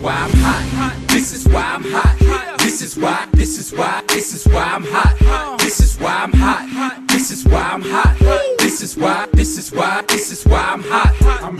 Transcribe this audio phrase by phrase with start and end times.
[0.00, 0.94] why I'm hot.
[1.08, 2.58] This is why I'm hot.
[2.58, 5.58] This is why, this is why, this is why I'm hot.
[5.58, 7.08] This is why I'm hot.
[7.08, 8.16] This is why I'm hot.
[8.58, 11.14] This is why, this is why, this is why I'm hot.
[11.42, 11.58] I'm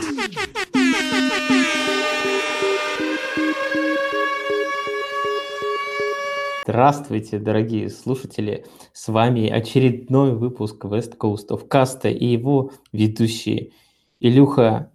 [6.65, 8.67] Здравствуйте, дорогие слушатели!
[8.93, 13.73] С вами очередной выпуск West Coast of Cast и его ведущие
[14.21, 14.93] Илюха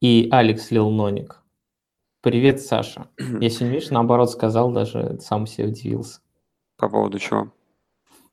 [0.00, 1.45] и Алекс Лилноник.
[2.26, 3.06] Привет, Саша.
[3.18, 6.18] Я сегодня, видишь, наоборот сказал, даже сам себе удивился.
[6.76, 7.52] По поводу чего?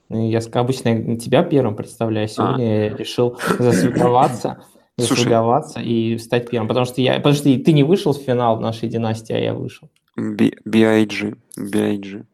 [0.10, 4.66] Ну, Я обычно тебя первым представляю, а сегодня я решил засвиговаться,
[4.98, 8.90] засвиговаться и стать первым, потому что я, потому что ты не вышел в финал нашей
[8.90, 9.92] династии, а я вышел.
[10.18, 11.36] B.I.G.
[11.56, 12.26] B.I.G.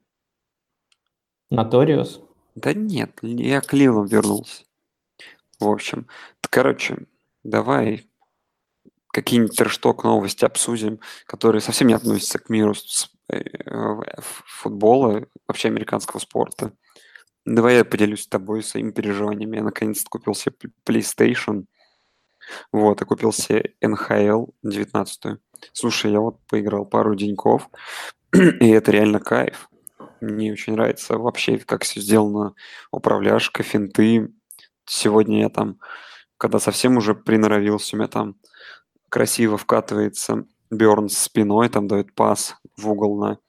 [1.50, 2.22] Наториус.
[2.56, 4.64] Да нет, я к Лилу вернулся.
[5.60, 6.08] В общем,
[6.40, 7.00] короче,
[7.44, 8.09] давай
[9.12, 12.74] какие-нибудь трешток новости обсудим, которые совсем не относятся к миру
[13.32, 13.42] э,
[14.20, 16.74] футбола, вообще американского спорта.
[17.46, 19.58] Давай я поделюсь с тобой своими переживаниями.
[19.58, 21.66] Я наконец-то купил себе PlayStation.
[22.72, 25.40] Вот, и купил себе NHL 19
[25.74, 27.70] Слушай, я вот поиграл пару деньков,
[28.34, 29.70] и это реально кайф.
[30.22, 32.54] Мне очень нравится вообще, как все сделано.
[32.92, 34.34] Управляшка, финты.
[34.86, 35.80] Сегодня я там,
[36.38, 38.36] когда совсем уже приноровился, у меня там
[39.10, 43.40] красиво вкатывается Берн с спиной, там дает пас в угол на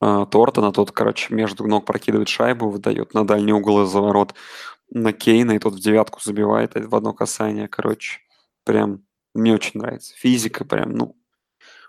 [0.00, 4.00] э, Тортона, тот, короче, между ног прокидывает шайбу, выдает на дальний угол из-за
[4.94, 8.20] на Кейна, и тот в девятку забивает в одно касание, короче.
[8.64, 9.04] Прям
[9.34, 10.14] мне очень нравится.
[10.14, 11.16] Физика прям, ну,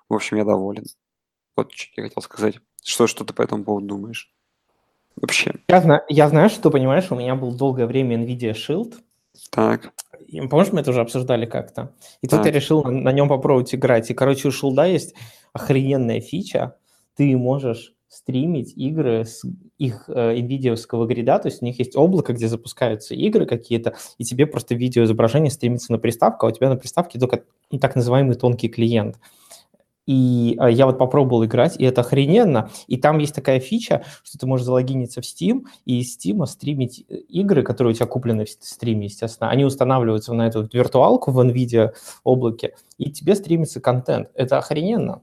[0.07, 0.85] в общем, я доволен.
[1.55, 2.59] Вот что я хотел сказать.
[2.83, 4.33] Что, что ты по этому поводу думаешь?
[5.15, 5.53] Вообще.
[5.67, 8.95] Я, зна- я знаю, что, понимаешь, у меня был долгое время NVIDIA Shield,
[9.49, 9.93] Так.
[10.27, 11.93] И, Помнишь, мы это уже обсуждали как-то?
[12.21, 12.45] И тут Так.
[12.47, 14.09] я решил на, на нем попробовать играть.
[14.09, 15.13] И, короче, у Шилда есть
[15.53, 16.75] охрененная фича.
[17.15, 19.43] Ты можешь стримить игры с
[19.79, 24.23] их э, NVIDIA-овского грида, то есть у них есть облако, где запускаются игры какие-то, и
[24.23, 28.35] тебе просто видеоизображение стримится на приставку, а у тебя на приставке только ну, так называемый
[28.35, 29.17] тонкий клиент.
[30.05, 32.69] И э, я вот попробовал играть, и это охрененно.
[32.87, 37.05] И там есть такая фича, что ты можешь залогиниться в Steam и из Steam стримить
[37.07, 39.49] э, игры, которые у тебя куплены в стриме, естественно.
[39.49, 41.93] Они устанавливаются на эту виртуалку в NVIDIA
[42.23, 44.29] облаке, и тебе стримится контент.
[44.35, 45.21] Это охрененно.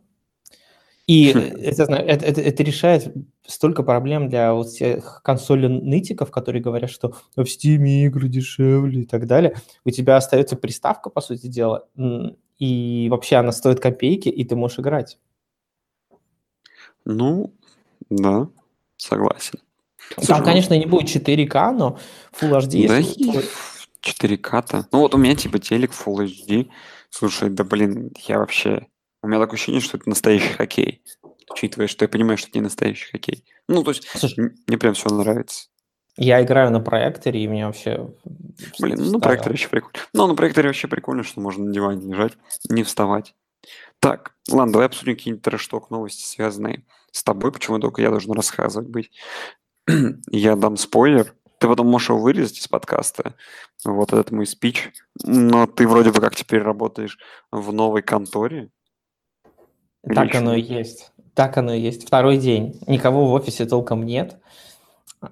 [1.11, 3.13] И это, это, это- это решает
[3.47, 9.27] столько проблем для вот всех консоли-нытиков, которые говорят, что в Steam игры дешевле и так
[9.27, 9.57] далее.
[9.85, 11.89] У тебя остается приставка, по сути дела,
[12.59, 15.19] и вообще она стоит копейки, и ты можешь играть.
[17.05, 17.53] Ну,
[18.11, 18.49] да,
[18.97, 19.59] согласен.
[20.17, 21.99] Там, Слушай, ну, конечно, не будет 4К, но
[22.41, 23.45] Full HD, Да если и твой-
[24.03, 24.87] 4К-то.
[24.93, 26.69] Ну вот у меня типа телек Full HD.
[27.11, 28.87] Слушай, да блин, я вообще...
[29.23, 31.03] У меня такое ощущение, что это настоящий хоккей.
[31.51, 33.45] Учитывая, что я понимаю, что это не настоящий хоккей.
[33.69, 35.69] Ну, то есть, Слушай, мне прям все нравится.
[36.17, 38.15] я играю на проекторе, и мне вообще...
[38.79, 39.99] Блин, ну на проекторе вообще прикольно.
[40.13, 42.33] Ну, на проекторе вообще прикольно, что можно на диване лежать,
[42.69, 43.35] не вставать.
[43.99, 47.53] Так, ладно, давай обсудим какие-нибудь трэш-ток новости, связанные с тобой.
[47.53, 49.11] Почему только я должен рассказывать быть?
[50.31, 51.35] я дам спойлер.
[51.59, 53.35] Ты потом можешь его вырезать из подкаста.
[53.85, 54.91] Вот этот мой спич.
[55.23, 57.19] Но ты вроде бы как теперь работаешь
[57.51, 58.71] в новой конторе.
[60.03, 61.13] Так оно и есть.
[61.35, 62.07] Так оно и есть.
[62.07, 62.81] Второй день.
[62.87, 64.39] Никого в офисе толком нет.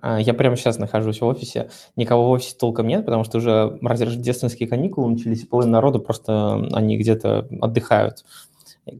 [0.01, 1.71] А, Я прямо сейчас нахожусь в офисе.
[1.97, 6.67] Никого в офисе толком нет, потому что уже рождественские каникулы начались, и половина народа просто
[6.73, 8.25] они где-то отдыхают.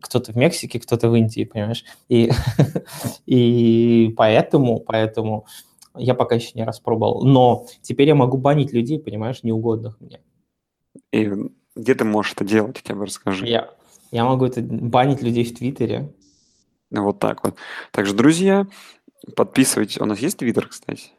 [0.03, 1.85] Кто-то в Мексике, кто-то в Индии, понимаешь?
[2.09, 2.31] И,
[3.27, 5.47] и поэтому, поэтому
[5.95, 7.25] я пока еще не распробовал.
[7.25, 10.21] Но теперь я могу банить людей, понимаешь, неугодных мне.
[11.13, 11.31] И
[11.75, 13.47] где ты можешь это делать, хотя бы расскажи.
[13.47, 13.71] Я,
[14.11, 16.13] я могу это банить людей в Твиттере.
[16.91, 17.57] Вот так вот.
[17.93, 18.67] Также, друзья,
[19.37, 19.99] подписывайтесь.
[20.01, 21.11] У нас есть твиттер, кстати?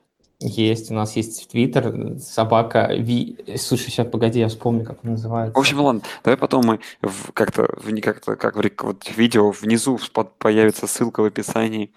[0.41, 3.37] Есть, у нас есть Твиттер, собака Ви...
[3.57, 5.53] Слушай, сейчас, погоди, я вспомню, как он называется.
[5.53, 9.99] В общем, ладно, давай потом мы в- как-то, в, как-то, как в вот видео внизу
[10.37, 11.91] появится ссылка в описании.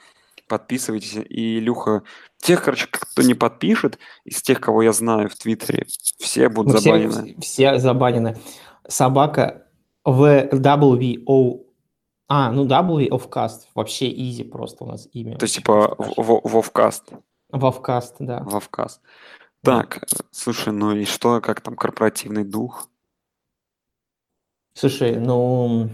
[0.49, 1.15] Подписывайтесь.
[1.29, 2.03] И, Илюха,
[2.39, 5.87] тех, короче, кто не подпишет, из тех, кого я знаю в Твиттере,
[6.19, 7.37] все будут Ну, все, забанены.
[7.41, 8.37] все забанены.
[8.89, 9.69] Собака
[10.05, 11.65] WO...
[12.29, 13.67] А, ну W of Cast.
[13.75, 15.37] Вообще easy просто у нас имя.
[15.37, 17.13] То есть, типа, в- в- Вовкаст.
[17.51, 18.41] Вовкаст, да.
[18.43, 19.03] Вовкаст.
[19.63, 22.89] Так, слушай, ну и что, как там корпоративный дух?
[24.75, 25.91] Слушай, ну...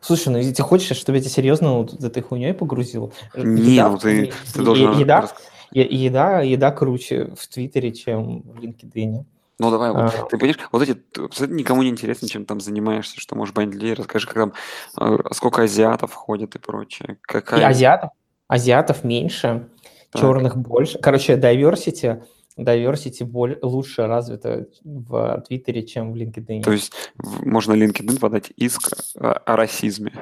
[0.00, 3.12] Слушай, ну если ты хочешь, чтобы я тебя серьезно вот этой хуйней погрузил?
[3.34, 4.98] Не, Еда ну в- ты, ты должен...
[4.98, 5.28] Еда,
[5.70, 9.24] еда, еда круче в Твиттере, чем в LinkedIn.
[9.60, 13.20] Ну давай, вот, А, ты понимаешь, вот эти, абсолютно никому не интересно, чем там занимаешься,
[13.20, 14.52] что можешь банить людей, расскажи, как там,
[15.00, 18.10] э, сколько азиатов ходит и прочее, И какая, азиатов,
[18.48, 19.68] азиатов меньше,
[20.10, 20.98] так, черных больше.
[20.98, 22.24] Короче, diversity,
[22.58, 26.72] diversity боль- лучше развита в Твиттере, чем в то LinkedIn.
[26.72, 30.12] есть в- можно LinkedIn подать иск о, о расизме.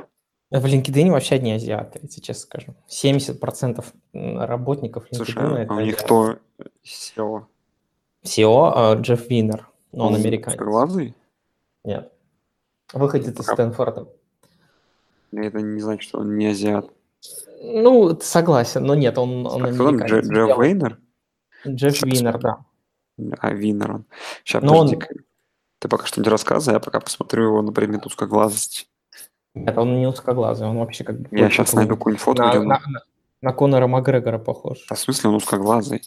[0.51, 2.75] В LinkedIn вообще одни азиаты, я тебе честно скажу.
[2.87, 6.39] 70% м, работников Слушай, LinkedIn а это а у них кто
[6.85, 7.47] CEO?
[8.25, 10.59] CEO а, Джефф Винер, но он Он американец.
[10.59, 11.15] узкоглазый?
[11.85, 12.13] Нет.
[12.93, 14.07] Выходит из Стэнфорда.
[15.33, 16.91] это не значит, что он не азиат.
[17.63, 20.11] Ну, согласен, но нет, он, он американец.
[20.11, 20.69] Джефф Белый.
[20.69, 20.99] Вейнер?
[21.67, 22.65] Джефф Винер, да.
[23.39, 24.05] А, Винер он.
[24.45, 25.21] Сейчас, Но он, подожди
[25.79, 28.87] Ты пока что не рассказывай, я пока посмотрю его на предмет узкоглазости.
[29.55, 32.67] нет, он не узкоглазый, он вообще как бы Я сейчас найду какую-нибудь где На, он...
[32.69, 33.01] на, на,
[33.43, 34.85] на Конора Макгрегора похож.
[34.89, 36.03] А в смысле он узкоглазый?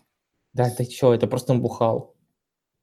[0.56, 2.16] Да, ты чё, это просто он бухал.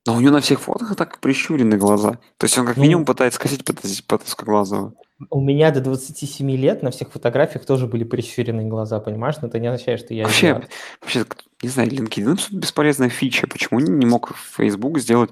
[0.06, 2.18] Но у него на всех фотах так прищурены глаза.
[2.36, 4.94] То есть он как минимум Ну, пытается скосить под, узкоглазого.
[5.30, 9.36] у меня до 27 лет на всех фотографиях тоже были прищуренные глаза, понимаешь?
[9.40, 10.60] Но это не означает, что я Вообще,
[11.00, 11.24] вообще,
[11.62, 13.46] не знаю, LinkedIn бесполезная фича.
[13.46, 15.30] Почему не мог Facebook сделать,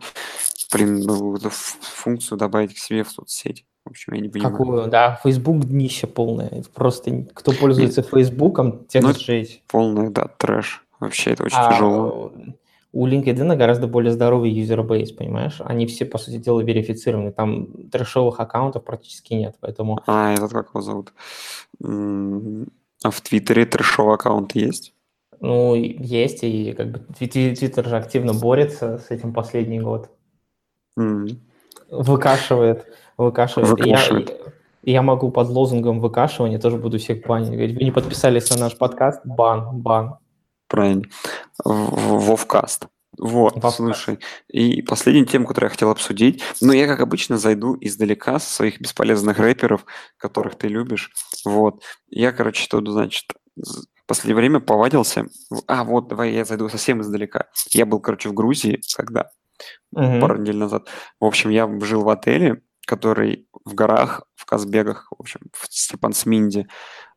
[0.73, 3.65] блин, ну, эту функцию добавить к себе в соцсети?
[3.85, 4.53] В общем, я не понимаю.
[4.57, 4.87] Какую?
[4.87, 6.47] Да, Facebook днище полное.
[6.49, 9.63] Это просто кто пользуется Фейсбуком, тех ну сжечь.
[9.67, 10.85] полный, да, трэш.
[11.01, 12.33] Вообще, это очень А тяжело.
[12.93, 15.61] у LinkedIn гораздо более здоровый юзербейс, понимаешь?
[15.65, 17.33] Они все, по сути дела, верифицированы.
[17.33, 20.01] Там трэшовых аккаунтов практически нет, поэтому...
[20.07, 21.13] А, этот как его зовут?
[21.83, 24.93] А в Твиттере трэшовый аккаунт есть?
[25.41, 30.11] Ну, есть, и как бы Твит- Твиттер же активно борется с этим последний год.
[30.99, 31.27] М,
[31.91, 32.87] Выкашивает,
[33.17, 33.69] выкашивает.
[33.69, 34.55] Я, Выкашивает.
[34.83, 37.49] и я могу под лозунгом выкашивания тоже буду всех банить.
[37.51, 39.21] Говорить, вы не подписались на наш подкаст?
[39.25, 40.17] Бан, бан.
[40.71, 41.03] Правильно.
[41.65, 42.87] Вовкаст.
[43.19, 43.77] Вот, Вовкаст.
[43.77, 44.21] слушай.
[44.49, 46.43] И последнюю тему, которую я хотел обсудить.
[46.61, 49.85] Ну, я, как обычно, зайду издалека со своих бесполезных рэперов,
[50.17, 51.11] которых ты любишь.
[51.45, 51.83] Вот.
[52.09, 55.27] Я, короче, тут, значит, в последнее время повадился.
[55.67, 57.49] А, вот, давай я зайду совсем издалека.
[57.71, 59.31] Я был, короче, в Грузии, когда?
[59.91, 60.21] Мгм.
[60.21, 60.89] Пару недель назад.
[61.19, 66.69] В общем, я жил в отеле, который в горах, в Казбегах, в общем, в Степансминде.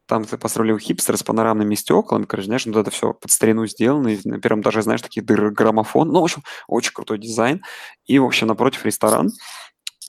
[0.08, 4.10] Там ты построили хипстеры с панорамными стеклами, короче, знаешь, вот это все под старину сделано,
[4.10, 7.62] и на первом этаже, знаешь, такие дыры, граммофон, ну, в общем, очень крутой дизайн,
[8.06, 9.30] и, в общем, напротив ресторан,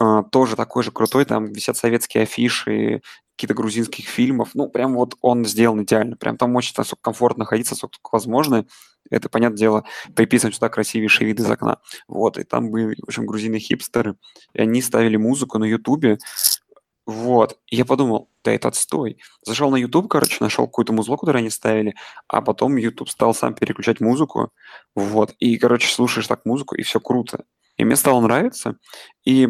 [0.01, 3.03] а, тоже такой же крутой, там висят советские афиши,
[3.37, 7.77] какие-то грузинских фильмов, ну, прям вот он сделан идеально, прям там очень насколько комфортно находиться,
[7.77, 8.67] только возможно,
[9.11, 9.85] это, понятное дело,
[10.17, 14.17] приписано сюда красивейший вид из окна, вот, и там были, в общем, грузины-хипстеры,
[14.55, 16.19] и они ставили музыку на ютубе,
[17.07, 19.19] вот, и я подумал, да это отстой.
[19.43, 21.95] Зашел на YouTube, короче, нашел какую-то музло, которое они ставили,
[22.29, 24.53] а потом YouTube стал сам переключать музыку,
[24.95, 27.45] вот, и, короче, слушаешь так музыку, и все круто.
[27.77, 28.77] И мне стало нравиться,
[29.25, 29.49] и,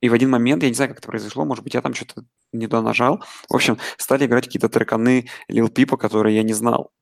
[0.00, 2.24] и в один момент, я не знаю, как это произошло, может быть, я там что-то
[2.52, 6.92] не нажал, в общем, стали играть какие-то треканы Lil Peep, которые я не знал.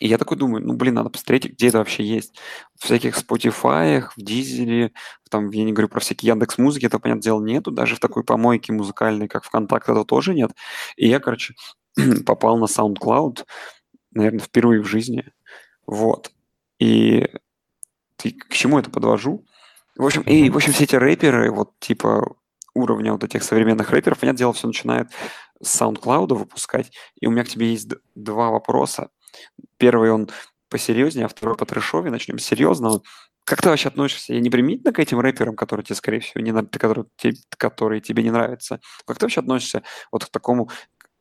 [0.00, 2.34] И я такой думаю, ну, блин, надо посмотреть, где это вообще есть.
[2.78, 4.92] В всяких Spotify, в Дизеле,
[5.30, 7.70] там, я не говорю про всякие Яндекс Музыки, это, понятное дело, нету.
[7.70, 10.52] Даже в такой помойке музыкальной, как ВКонтакте, этого тоже нет.
[10.96, 11.54] И я, короче,
[12.26, 13.44] попал на SoundCloud,
[14.12, 15.24] наверное, впервые в жизни.
[15.86, 16.32] Вот.
[16.78, 17.28] И
[18.16, 19.44] ты к чему это подвожу?
[19.96, 22.34] В общем, и, в общем, все эти рэперы, вот, типа,
[22.74, 25.08] уровня вот этих современных рэперов, понятное дело, все начинает
[25.62, 26.92] с SoundCloud выпускать.
[27.20, 29.10] И у меня к тебе есть два вопроса.
[29.78, 30.28] Первый он
[30.68, 32.10] посерьезнее, а второй по трэшове.
[32.10, 33.02] Начнем с серьезного.
[33.44, 34.32] Как ты вообще относишься?
[34.34, 37.06] Я не примитивно к этим рэперам, которые тебе, скорее всего, не которые,
[37.58, 38.80] которые тебе не нравятся.
[39.04, 40.70] Как ты вообще относишься вот к такому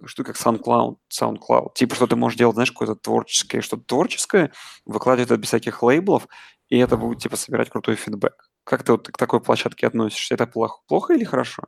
[0.05, 1.73] что как SoundCloud, SoundCloud?
[1.75, 4.51] Типа, что ты можешь делать, знаешь, какое-то творческое, что-то творческое,
[4.85, 6.27] выкладывать это без всяких лейблов,
[6.69, 8.49] и это будет, типа, собирать крутой фидбэк.
[8.63, 10.33] Как ты вот к такой площадке относишься?
[10.33, 11.63] Это плохо, плохо или хорошо?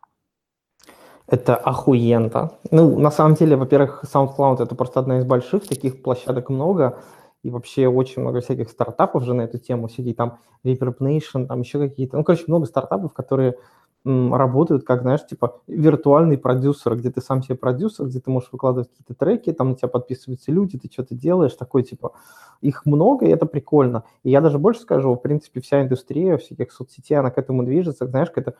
[1.28, 2.52] Это охуенно.
[2.72, 7.00] Ну, на самом деле, во-первых, SoundCloud это просто одна из больших, таких площадок много,
[7.44, 11.62] и вообще очень много всяких стартапов же на эту тему, всякие там Reverb Nation, там
[11.62, 13.56] еще какие-то, ну, короче, много стартапов, которые
[14.06, 18.50] м, работают как, знаешь, типа виртуальный продюсер, где ты сам себе продюсер, где ты можешь
[18.52, 22.12] выкладывать какие-то треки, там на тебя подписываются люди, ты что-то делаешь, такой, типа,
[22.60, 24.04] их много, и это прикольно.
[24.24, 28.06] И я даже больше скажу, в принципе, вся индустрия всяких соцсетей, она к этому движется,
[28.08, 28.56] знаешь, к это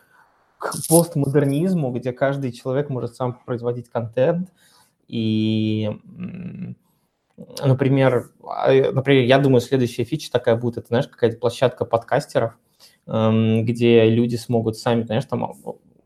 [0.64, 4.50] к постмодернизму, где каждый человек может сам производить контент.
[5.08, 5.92] И,
[7.64, 12.58] например, а, например, я думаю, следующая фича такая будет, это, знаешь, какая-то площадка подкастеров,
[13.08, 15.54] эм, где люди смогут сами, знаешь, там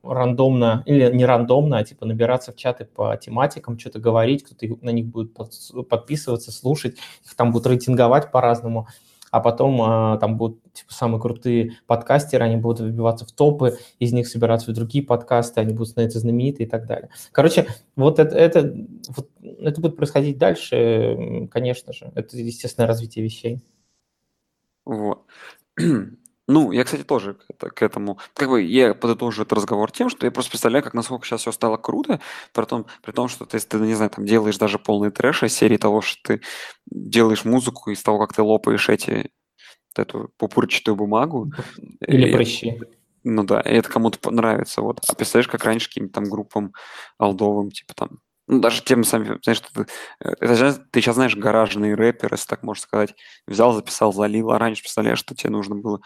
[0.04, 4.90] рандомно, или не рандомно, а типа набираться в чаты по тематикам, что-то говорить, кто-то на
[4.90, 5.52] них будет под-
[5.90, 8.88] подписываться, слушать, их там будут рейтинговать по-разному.
[9.32, 14.14] А потом а, там будут типа, самые крутые подкастеры, они будут выбиваться в топы, из
[14.14, 17.10] них собираться в другие подкасты, они будут становиться знаменитые и так далее.
[17.32, 18.74] Короче, вот это, это,
[19.10, 22.12] вот, это будет происходить дальше, конечно же.
[22.16, 23.62] Это естественное развитие вещей.
[24.86, 25.26] Вот.
[26.48, 30.10] Ну, я, кстати, тоже к, это- к этому, как бы я подытожу этот разговор тем,
[30.10, 32.22] что я просто представляю, как насколько сейчас все стало круто,
[32.54, 35.54] при том, при том, что ты, ты, не знаю, там делаешь даже полный трэш из
[35.54, 36.42] серии того, что ты
[36.90, 39.30] делаешь музыку из того, как ты лопаешь эти,
[39.96, 41.52] вот эту пупырчатую бумагу.
[42.02, 42.80] Или И- прыщи.
[43.26, 45.02] ну да, и это кому-то понравится, вот.
[45.10, 46.74] А представляешь, как раньше каким-то там группам
[47.18, 48.10] алдовым, типа там,
[48.48, 49.82] ну даже тем самым, знаешь, что ты,
[50.22, 53.16] э, это сейчас, ты сейчас знаешь, гаражный рэпер, если так можно сказать,
[53.48, 56.00] взял, записал, залил, а раньше, представляешь, что тебе нужно было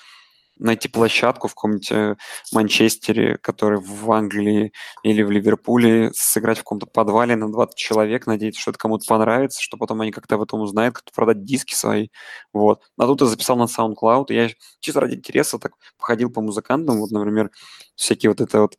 [0.61, 2.15] найти площадку в каком-нибудь э,
[2.53, 8.61] Манчестере, который в Англии или в Ливерпуле, сыграть в каком-то подвале на 20 человек, надеяться,
[8.61, 12.09] что это кому-то понравится, что потом они как-то об этом узнают, как-то продать диски свои,
[12.53, 12.81] вот.
[12.97, 14.49] А тут я записал на SoundCloud, и я
[14.79, 17.51] чисто ради интереса так походил по музыкантам, вот, например,
[17.95, 18.77] всякие вот это вот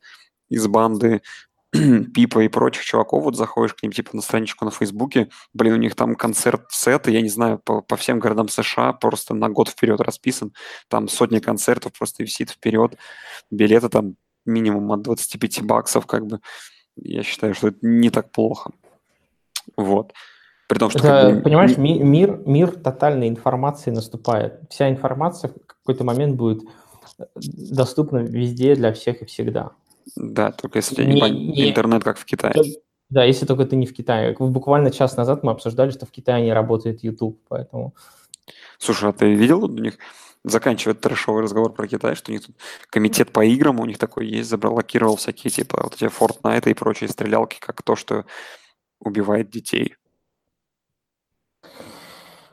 [0.49, 1.21] из банды
[2.13, 5.77] Пипа и прочих чуваков, вот заходишь к ним типа на страничку на Фейсбуке, блин, у
[5.77, 9.99] них там концерт-сеты, я не знаю, по, по всем городам США просто на год вперед
[9.99, 10.53] расписан,
[10.87, 12.95] там сотни концертов просто висит вперед,
[13.49, 14.15] билеты там
[14.45, 16.41] минимум от 25 баксов, как бы,
[16.95, 18.71] я считаю, что это не так плохо.
[19.75, 20.13] Вот.
[20.67, 20.99] При том, что...
[20.99, 24.61] как Это, бы, понимаешь, ми- ми- мир, мир тотальной информации наступает.
[24.69, 26.63] Вся информация в какой-то момент будет
[27.19, 29.71] э, доступна везде для всех и всегда.
[30.15, 32.53] Да, только если у тебя не, Не- интернет, как в Китае.
[33.09, 34.35] Да, если только ты не в Китае.
[34.39, 37.93] Буквально час назад мы обсуждали, что в Китае не работает YouTube, поэтому...
[38.79, 39.97] Слушай, а ты видел, у них
[40.43, 42.55] заканчивает трэшовый разговор про Китай, что у них тут
[42.89, 47.09] комитет по играм, у них такой есть, заблокировал всякие типа вот эти Fortnite и прочие
[47.09, 48.25] стрелялки, как то, что
[48.99, 49.95] убивает детей.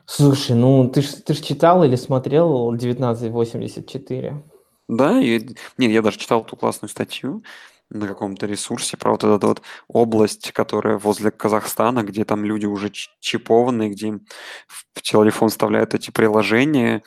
[0.05, 4.43] Слушай, ну ты ж, ты ж читал или смотрел 1984?
[4.91, 5.39] Да, и,
[5.77, 7.43] нет, я даже читал ту классную статью
[7.89, 12.91] на каком-то ресурсе про вот эту вот область, которая возле Казахстана, где там люди уже
[13.21, 14.25] чипованные, где им
[14.67, 17.03] в телефон вставляют эти приложения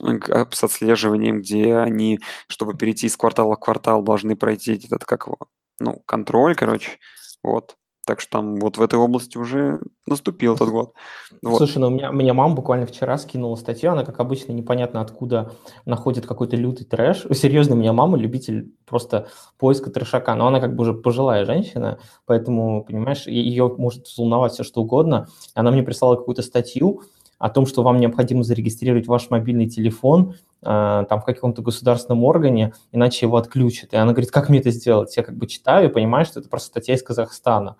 [0.00, 5.38] с отслеживанием, где они, чтобы перейти из квартала в квартал, должны пройти этот, как его,
[5.80, 6.98] ну, контроль, короче,
[7.42, 7.76] вот.
[8.04, 10.92] Так что там вот в этой области уже наступил этот год.
[11.40, 11.58] Вот.
[11.58, 15.52] Слушай, ну у меня, меня мама буквально вчера скинула статью, она, как обычно, непонятно откуда
[15.84, 17.26] находит какой-то лютый трэш.
[17.32, 22.00] Серьезно, у меня мама любитель просто поиска трэшака, но она как бы уже пожилая женщина,
[22.26, 25.28] поэтому, понимаешь, ее может взволновать все что угодно.
[25.54, 27.02] Она мне прислала какую-то статью
[27.42, 32.72] о том, что вам необходимо зарегистрировать ваш мобильный телефон э, там в каком-то государственном органе,
[32.92, 33.92] иначе его отключат.
[33.92, 35.16] И она говорит, как мне это сделать?
[35.16, 37.76] Я как бы читаю и понимаю, что это просто статья из Казахстана.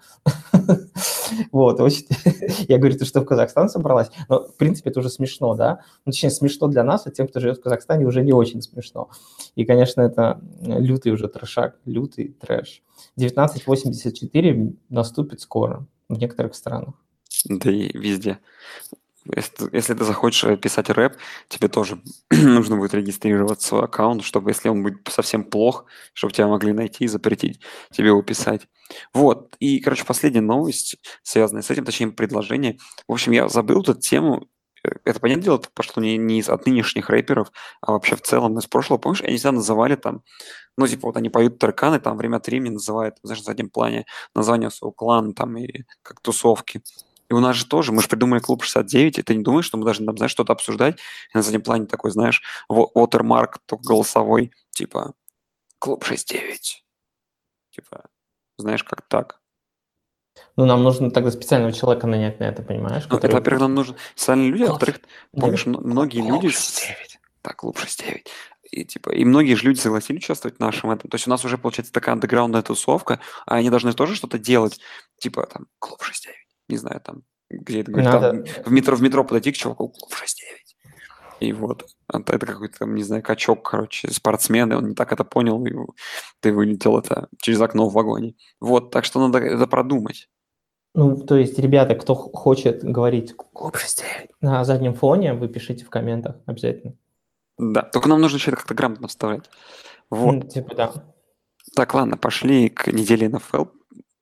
[1.50, 1.80] Вот.
[2.68, 4.10] Я говорю, ты что, в Казахстан собралась?
[4.28, 5.80] Но, в принципе, это уже смешно, да?
[6.04, 9.08] Ну, точнее, смешно для нас, а тем, кто живет в Казахстане, уже не очень смешно.
[9.54, 12.82] И, конечно, это лютый уже трэшак, лютый трэш.
[13.16, 16.96] 1984 наступит скоро в некоторых странах.
[17.46, 18.38] Да и везде.
[19.24, 21.16] Если, если ты захочешь э, писать рэп,
[21.48, 26.48] тебе тоже нужно будет регистрировать свой аккаунт, чтобы, если он будет совсем плох, чтобы тебя
[26.48, 27.60] могли найти и запретить
[27.92, 28.62] тебе его писать.
[29.14, 29.54] Вот.
[29.60, 32.78] И, короче, последняя новость, связанная с этим, точнее, предложение.
[33.06, 34.48] В общем, я забыл эту тему.
[34.84, 38.58] Э, Это, понятное дело, пошло не, не из от нынешних рэперов, а вообще в целом
[38.58, 38.98] из прошлого.
[38.98, 40.22] Помнишь, они всегда называли там,
[40.76, 44.04] ну, типа, вот они поют тарканы, там время от времени называют, знаешь, в заднем плане
[44.34, 46.82] название своего клана там и как тусовки.
[47.32, 49.78] И у нас же тоже, мы же придумали клуб 69, и ты не думаешь, что
[49.78, 50.98] мы должны там, знаешь, что-то обсуждать,
[51.32, 55.14] и на заднем плане такой, знаешь, watermark только голосовой, типа,
[55.78, 56.84] клуб 69.
[57.70, 58.04] Типа,
[58.58, 59.40] знаешь, как так.
[60.56, 63.04] Ну, нам нужно тогда специального человека нанять на это, понимаешь?
[63.08, 65.00] Ну, это, который- во-первых, нам нужны социальные люди, а во-вторых,
[65.32, 66.52] помнишь, многие Клуб люди...
[66.52, 67.18] 69.
[67.40, 68.26] Так, клуб 69.
[68.72, 71.08] И, типа, и многие же люди согласились участвовать в нашем этом.
[71.08, 74.80] То есть у нас уже, получается, такая андеграундная тусовка, а они должны тоже что-то делать.
[75.18, 76.41] Типа, там, клуб 69.
[76.68, 80.14] Не знаю, там, где это говорит, там, в метро, в метро подойти к чуваку, клуб
[80.14, 80.76] 69.
[81.40, 85.12] И вот, это это какой-то, там, не знаю, качок, короче, спортсмен, и он не так
[85.12, 85.72] это понял, и
[86.40, 88.36] ты вылетел это через окно в вагоне.
[88.60, 90.28] Вот, так что надо это продумать.
[90.94, 95.90] Ну, то есть, ребята, кто хочет говорить клуб 69 на заднем фоне, вы пишите в
[95.90, 96.94] комментах обязательно.
[97.58, 99.50] Да, только нам нужно еще это как-то грамотно вставлять.
[100.10, 100.32] Вот.
[100.32, 100.92] Ну, типа, да.
[101.74, 103.64] Так, ладно, пошли к неделе НФЛ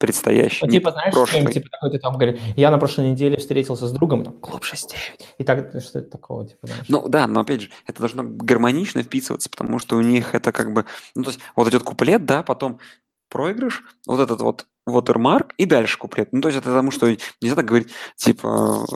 [0.00, 0.64] предстоящей.
[0.66, 3.92] Ну, типа, знаешь, что-нибудь, типа, такой ты там говоришь, я на прошлой неделе встретился с
[3.92, 5.35] другом, там, клуб 69.
[5.38, 6.87] И так, что это такого, типа, знаешь?
[6.88, 10.73] Ну да, но опять же, это должно гармонично вписываться, потому что у них это как
[10.73, 12.80] бы, ну то есть вот идет куплет, да, потом
[13.28, 16.33] проигрыш, вот этот вот watermark и дальше куплет.
[16.33, 18.87] Ну, то есть это потому, что нельзя так говорить, типа,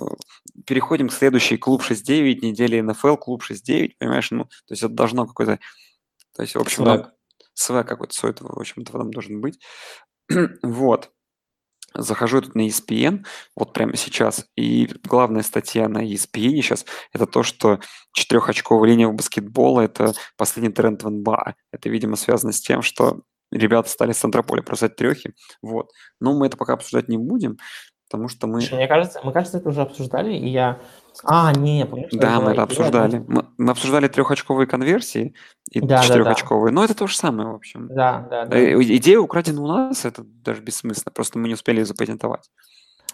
[0.67, 4.31] переходим к следующей клуб 6-9, недели НФЛ, клуб 6-9, понимаешь?
[4.31, 5.59] Ну, то есть это должно какой-то...
[6.35, 7.11] То есть, в общем, Свэг.
[7.55, 9.61] свэг какой-то, свой, в общем-то, там должен быть.
[10.63, 11.11] вот.
[11.97, 17.45] Захожу тут на ESPN, вот прямо сейчас, и главная статья на ESPN сейчас это то,
[17.45, 17.79] что
[18.13, 21.55] четырехочковая линия в баскетбола– это последний тренд в НБА.
[21.71, 23.21] Это, видимо, связано с тем, что
[23.53, 25.35] ребята стали с центрополя бросать трехи.
[25.63, 25.91] Вот.
[26.21, 27.59] Но мы это пока обсуждать не будем,
[28.11, 28.61] потому что мы...
[28.73, 30.81] Мне кажется, мы, кажется, это уже обсуждали, и я...
[31.23, 33.25] А, не, что Да, мы это обсуждали.
[33.27, 35.35] Мы, мы обсуждали трехочковые конверсии
[35.71, 36.03] и Да, да, да.
[36.03, 36.73] четырехочковые.
[36.73, 37.89] Но это то же самое, в общем.
[37.89, 38.57] Да, да, да.
[38.57, 41.13] Э, Идея украдена у нас, это даже бессмысленно.
[41.13, 42.51] Просто мы не успели ее запатентовать.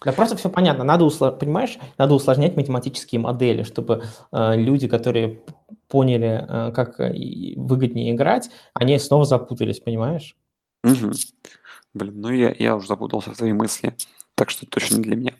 [0.04, 0.83] Да просто все понятно.
[0.83, 5.42] Надо, усла- понимаешь, надо усложнять математические модели, чтобы э, люди, которые
[5.88, 7.12] поняли, э, как э,
[7.57, 10.37] выгоднее играть, они снова запутались, понимаешь?
[10.83, 11.12] Мгм.
[11.92, 13.95] Блин, ну я, я уже запутался в твоей мысли,
[14.37, 15.33] так что точно не для меня.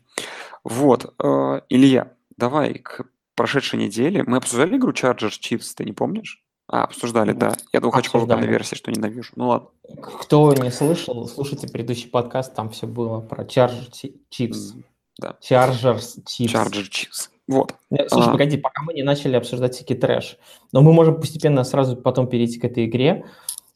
[0.63, 3.03] Вот, э, Илья, давай к
[3.37, 4.25] прошедшей неделе.
[4.27, 6.43] Мы обсуждали игру Chargers Chiefs, ты не помнишь?
[6.69, 7.55] А, обсуждали, да.
[7.73, 8.45] Я двухочковой Обсуждали.
[8.47, 9.33] конверсии, что ненавижу.
[9.37, 9.69] Ну ладно.
[10.03, 14.75] Кто не слышал, слушайте предыдущий подкаст, там все было про Charger Chi- Chiefs.
[15.19, 16.53] Да, Chargers Chiefs.
[16.55, 17.29] Chargers Chiefs.
[17.49, 17.75] Вот.
[17.91, 18.33] Э, Слушай, А.
[18.33, 20.37] погоди, пока мы не начали обсуждать всякий трэш.
[20.73, 23.27] Но мы можем постепенно сразу потом перейти к этой игре.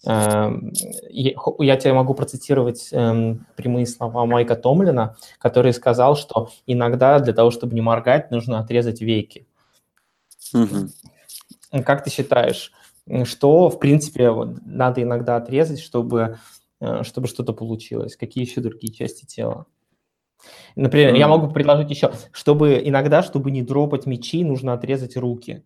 [0.06, 0.72] Эм,
[1.10, 7.32] Я я тебе могу процитировать эм, прямые слова Майка Томлина, который сказал, что иногда для
[7.32, 9.46] того, чтобы не моргать, нужно отрезать веки.
[10.52, 10.90] Мгм.
[11.84, 12.72] Как ты считаешь,
[13.24, 14.30] что, в принципе,
[14.64, 16.38] надо иногда отрезать, чтобы,
[16.80, 18.16] э, чтобы что-то получилось?
[18.16, 19.66] Какие еще другие части тела?
[20.76, 21.30] Например, я М.
[21.30, 25.64] могу предложить еще, чтобы иногда, чтобы не дропать мячи, нужно отрезать руки.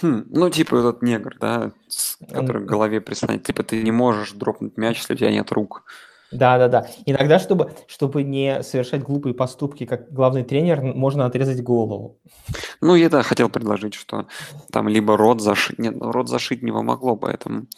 [0.00, 3.44] Хм, ну, типа этот негр, да, с- который к голове пристанет.
[3.44, 5.84] Типа ты не можешь дропнуть мяч, если у тебя нет рук.
[6.32, 6.86] Да, да, да.
[7.06, 12.18] Иногда, чтобы, чтобы не совершать глупые поступки, как главный тренер, можно отрезать голову.
[12.80, 14.26] Ну, я да, хотел предложить, что
[14.72, 15.78] там либо рот зашить...
[15.78, 17.68] Нет, ну, рот зашить не помогло бы этому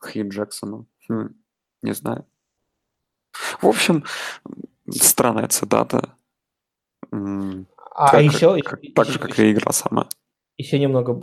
[0.00, 0.86] Хью Джексону.
[1.08, 1.28] Хм,
[1.82, 2.26] не знаю.
[3.60, 4.04] В общем,
[4.90, 6.16] странная цитата.
[7.12, 10.08] М, А как- еще, как- так же, как и игра сама.
[10.58, 11.14] Еще немного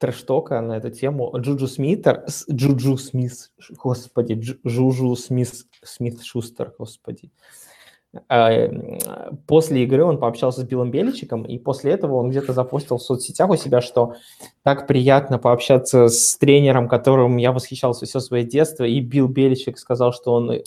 [0.00, 1.32] trash talk а на эту тему.
[1.36, 5.50] Джуджу Смитер, Джуджу Смит, ш- господи, Дж- Джуджу Смит,
[5.82, 7.30] Смит Шустер, господи.
[8.28, 8.98] А, м,
[9.46, 13.48] После игры он пообщался с Биллом Беличиком, и после этого он где-то запостил в соцсетях
[13.48, 14.16] у себя, что
[14.62, 20.12] так приятно пообщаться с тренером, которым я восхищался все свое детство, и Билл Беличик сказал,
[20.12, 20.62] что он э,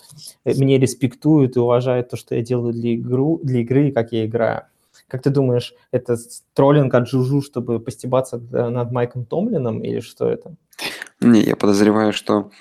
[0.46, 4.26] мне респектует и уважает то, что я делаю для, игру, для игры и как я
[4.26, 4.64] играю.
[5.08, 6.18] Как ты думаешь, это
[6.54, 10.56] троллинг от Жужу, чтобы постебаться над Майком Томлином, или что это?
[11.22, 12.52] Не, я подозреваю, что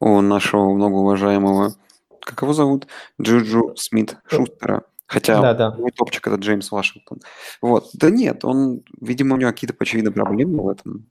[0.00, 1.74] у нашего многоуважаемого,
[2.20, 2.86] как его зовут,
[3.20, 5.72] Джуджу Смит Шустера, хотя Да-да.
[5.72, 7.20] мой топчик это Джеймс Вашингтон.
[7.60, 7.90] Вот.
[7.92, 11.06] Да нет, он, видимо, у него какие-то, очевидно, проблемы в этом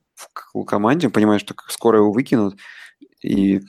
[0.54, 2.58] в команде, понимаешь, что скоро его выкинут,
[3.22, 3.62] и,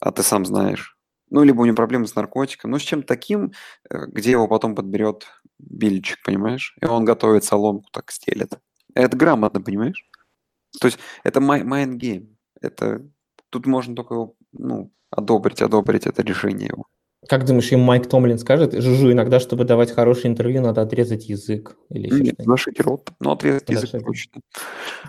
[0.00, 0.96] а ты сам знаешь.
[1.30, 3.52] Ну, либо у него проблемы с наркотиком, ну, с чем-то таким,
[3.88, 5.26] э, где его потом подберет
[5.58, 6.76] Бильчик, понимаешь?
[6.80, 8.58] И он готовит соломку, так стелет.
[8.94, 10.08] Это грамотно, понимаешь?
[10.80, 12.34] То есть это mind game.
[12.60, 13.06] Это
[13.50, 16.86] тут можно только его, ну, одобрить, одобрить это решение его.
[17.28, 21.76] Как думаешь, им Майк Томлин скажет, Жужу, иногда, чтобы давать хорошее интервью, надо отрезать язык
[21.88, 24.04] или еще Нет, зашить рот, но отрезать язык Зашить.
[24.06, 24.40] точно.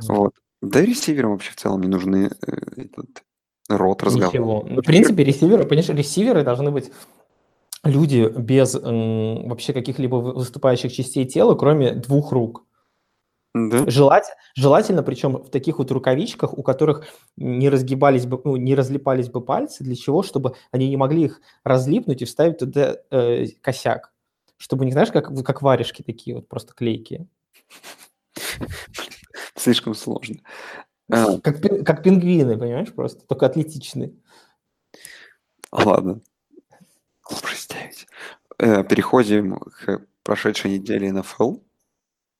[0.07, 0.33] Вот.
[0.61, 3.23] Да и ресиверам вообще в целом не нужны э, этот
[3.67, 4.29] рот разговор.
[4.33, 4.65] Ничего.
[4.69, 6.91] Ну, В принципе, ресиверы, понимаешь, ресиверы должны быть
[7.83, 12.65] люди без м, вообще каких-либо вы- выступающих частей тела, кроме двух рук.
[13.55, 13.87] Да?
[13.87, 17.05] Желать, желательно, причем в таких вот рукавичках, у которых
[17.37, 20.23] не разгибались бы, ну, не разлипались бы пальцы, для чего?
[20.23, 24.11] Чтобы они не могли их разлипнуть и вставить туда э, косяк.
[24.57, 27.27] Чтобы, не знаешь, как, как варежки такие вот, просто клейкие.
[29.55, 30.37] Слишком сложно.
[31.11, 34.13] А, Как, как пингвины, понимаешь, просто, только атлетичные.
[35.71, 36.21] ладно.
[37.29, 38.07] 69.
[38.59, 41.57] Э, переходим к прошедшей неделе НФЛ.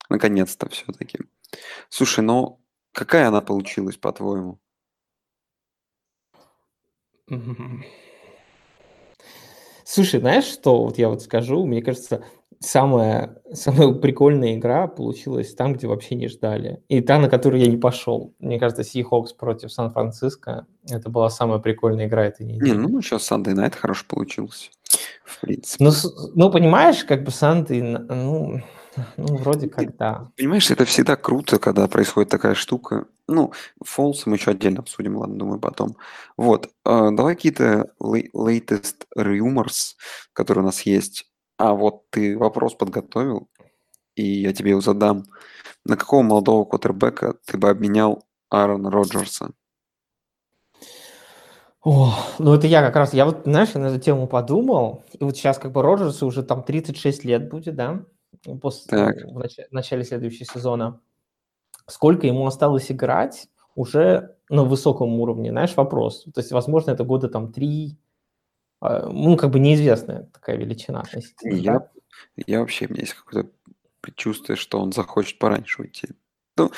[0.10, 1.20] Наконец-то все-таки.
[1.90, 2.60] Слушай, ну
[2.92, 4.60] какая она получилась, по-твоему?
[9.86, 11.66] Слушай, знаешь, что вот я вот скажу?
[11.66, 12.26] Мне кажется,
[12.64, 16.82] самая, самая прикольная игра получилась там, где вообще не ждали.
[16.88, 18.34] И та, на которую я не пошел.
[18.40, 20.66] Мне кажется, Seahawks против Сан-Франциско.
[20.90, 22.72] Это была самая прикольная игра этой недели.
[22.72, 24.70] Не, ну сейчас Sunday Night хорошо получился.
[25.26, 25.84] В принципе.
[25.84, 25.92] Ну,
[26.36, 28.62] ну, понимаешь, как бы Санты, ну,
[29.18, 30.32] ну, вроде как да.
[30.38, 33.06] Понимаешь, это всегда круто, когда происходит такая штука.
[33.28, 35.96] Ну, Фолс мы еще отдельно обсудим, ладно, думаю, потом.
[36.38, 39.96] Вот, э, давай какие-то latest rumors,
[40.34, 41.26] которые у нас есть.
[41.58, 43.50] А вот ты вопрос подготовил,
[44.16, 45.26] и я тебе его задам.
[45.86, 49.52] На какого молодого квотербека ты бы обменял Аарона Роджерса?
[51.84, 55.24] О, ну это я как раз, я вот, знаешь, я на эту тему подумал, и
[55.24, 58.06] вот сейчас как бы Роджерсу уже там 36 лет будет, да,
[58.62, 59.16] после, Так.
[59.26, 61.02] в, нач- в начале следующего сезона.
[61.88, 66.24] Сколько ему осталось играть уже на высоком уровне, знаешь, вопрос.
[66.34, 67.98] То есть, возможно, это года там три, а,
[68.90, 71.90] ну, как бы неизвестная такая величина относительно, Я, да.
[72.48, 73.50] я вообще, у меня есть какое-то
[74.02, 76.10] предчувствие, что он захочет пораньше уйти.
[76.58, 76.72] Ну,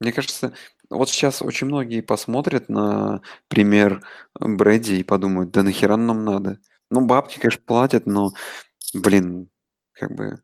[0.00, 0.54] мне кажется,
[0.90, 4.02] вот сейчас очень многие посмотрят на пример
[4.38, 6.58] Брэди и подумают, да нахера нам надо?
[6.90, 8.32] Ну, бабки, конечно, платят, но,
[8.94, 9.50] блин,
[9.92, 10.42] как бы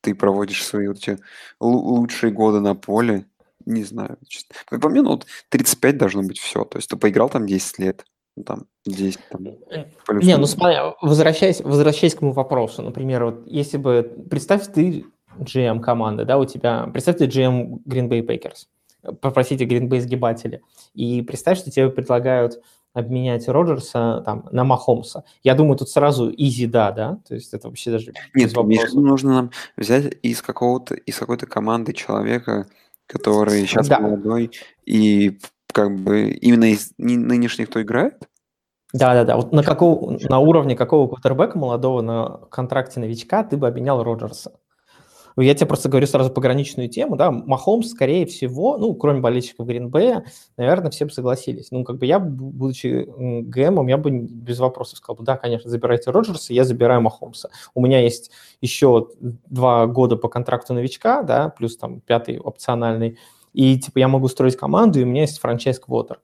[0.00, 1.18] ты проводишь свои вот эти
[1.60, 3.26] лу- лучшие годы на поле,
[3.64, 4.18] не знаю.
[4.28, 4.54] честно.
[4.66, 6.64] Как по мне, ну, вот 35 должно быть все.
[6.64, 8.04] То есть ты поиграл там 10 лет,
[8.44, 9.46] там 10, там,
[10.06, 15.06] плюс Не, ну смотри, возвращаясь, возвращаясь к моему вопросу, например, вот если бы, представь, ты
[15.38, 18.66] GM команды, да, у тебя, представь, ты GM Green Bay Packers,
[19.20, 20.62] попросите Green Bay сгибатели,
[20.94, 22.60] и представь, что тебе предлагают
[22.92, 25.24] обменять Роджерса там, на Махомса.
[25.42, 29.34] Я думаю, тут сразу easy да, да, то есть это вообще даже Нет, виду, нужно
[29.34, 32.66] нам взять из какого-то, из какой-то команды человека,
[33.06, 34.00] который сейчас Да.
[34.00, 34.50] молодой,
[34.86, 35.38] и
[35.76, 38.14] как бы именно из ни- нынешних, кто играет?
[38.94, 44.02] Да-да-да, вот на, какого, на уровне какого квотербека молодого на контракте новичка ты бы обменял
[44.02, 44.52] Роджерса?
[45.36, 50.24] Я тебе просто говорю сразу пограничную тему, да, Махомс, скорее всего, ну, кроме болельщиков Гринбея,
[50.56, 51.70] наверное, все бы согласились.
[51.70, 53.06] Ну, как бы я, бу- будучи
[53.42, 57.50] ГМом, я бы без вопросов сказал бы, да, конечно, забирайте Роджерса, я забираю Махомса.
[57.74, 58.30] У меня есть
[58.62, 63.18] еще два года по контракту новичка, да, плюс там пятый опциональный,
[63.56, 66.20] и, типа, я могу строить команду, и у меня есть франчайз-квотер.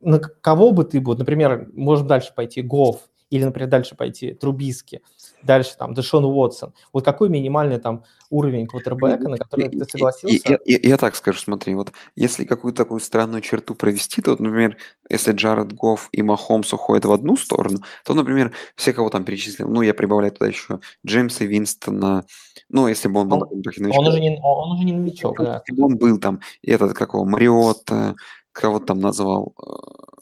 [0.00, 4.32] На кого бы ты бы, вот, например, можем дальше пойти Гофф, или, например, дальше пойти
[4.32, 5.02] Трубиски,
[5.46, 6.74] дальше там Дэшон Уотсон.
[6.92, 10.54] Вот какой минимальный там уровень квотербека, на который ты согласился?
[10.64, 14.40] и- и- Я так скажу, смотри, вот если какую-то такую странную черту провести, то, вот,
[14.40, 14.76] например,
[15.08, 19.68] если Джаред Гофф и Махомс уходят в одну сторону, то, например, все, кого там перечислил,
[19.68, 22.24] ну, я прибавляю туда еще Джеймса Винстона,
[22.68, 25.62] ну, если бы он был Он- контракте Он уже не, он уже не новичок, да.
[25.66, 28.14] если бы он был там, этот, как его, Мариотта,
[28.52, 29.70] кого там назвал, э,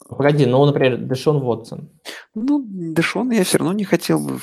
[0.07, 1.89] Погоди, ну, например, Дэшон Уотсон.
[2.35, 4.39] Ну, Дэшона я все равно не хотел бы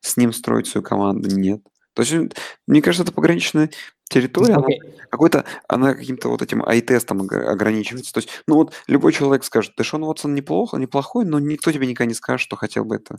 [0.00, 1.62] с ним строить свою команду, нет.
[1.94, 2.34] То есть,
[2.66, 3.70] мне кажется, это пограничная
[4.08, 4.80] территория, она Окей.
[5.10, 8.12] какой-то, она каким-то вот этим ай-тестом ог- ограничивается.
[8.12, 12.08] То есть, ну вот любой человек скажет, Дэшон Уотсон неплохо, неплохой, но никто тебе никогда
[12.08, 13.18] не скажет, что хотел бы это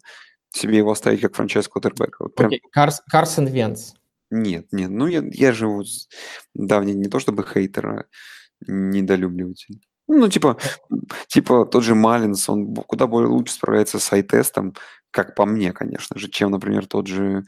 [0.54, 2.18] себе его оставить как франчайз квотербека.
[2.24, 3.94] Вот прям Окей, Карс- Карсон Венц.
[4.30, 4.90] нет, нет.
[4.90, 6.08] Ну, я, я живу с
[6.54, 8.06] давний не то чтобы хейтер, а
[8.68, 9.82] недолюбливатель.
[10.14, 10.58] Ну, типа,
[11.28, 14.76] типа тот же Малинс, он куда более лучше справляется с ай-тестом,
[15.10, 17.46] как по мне, конечно же, чем, например, тот же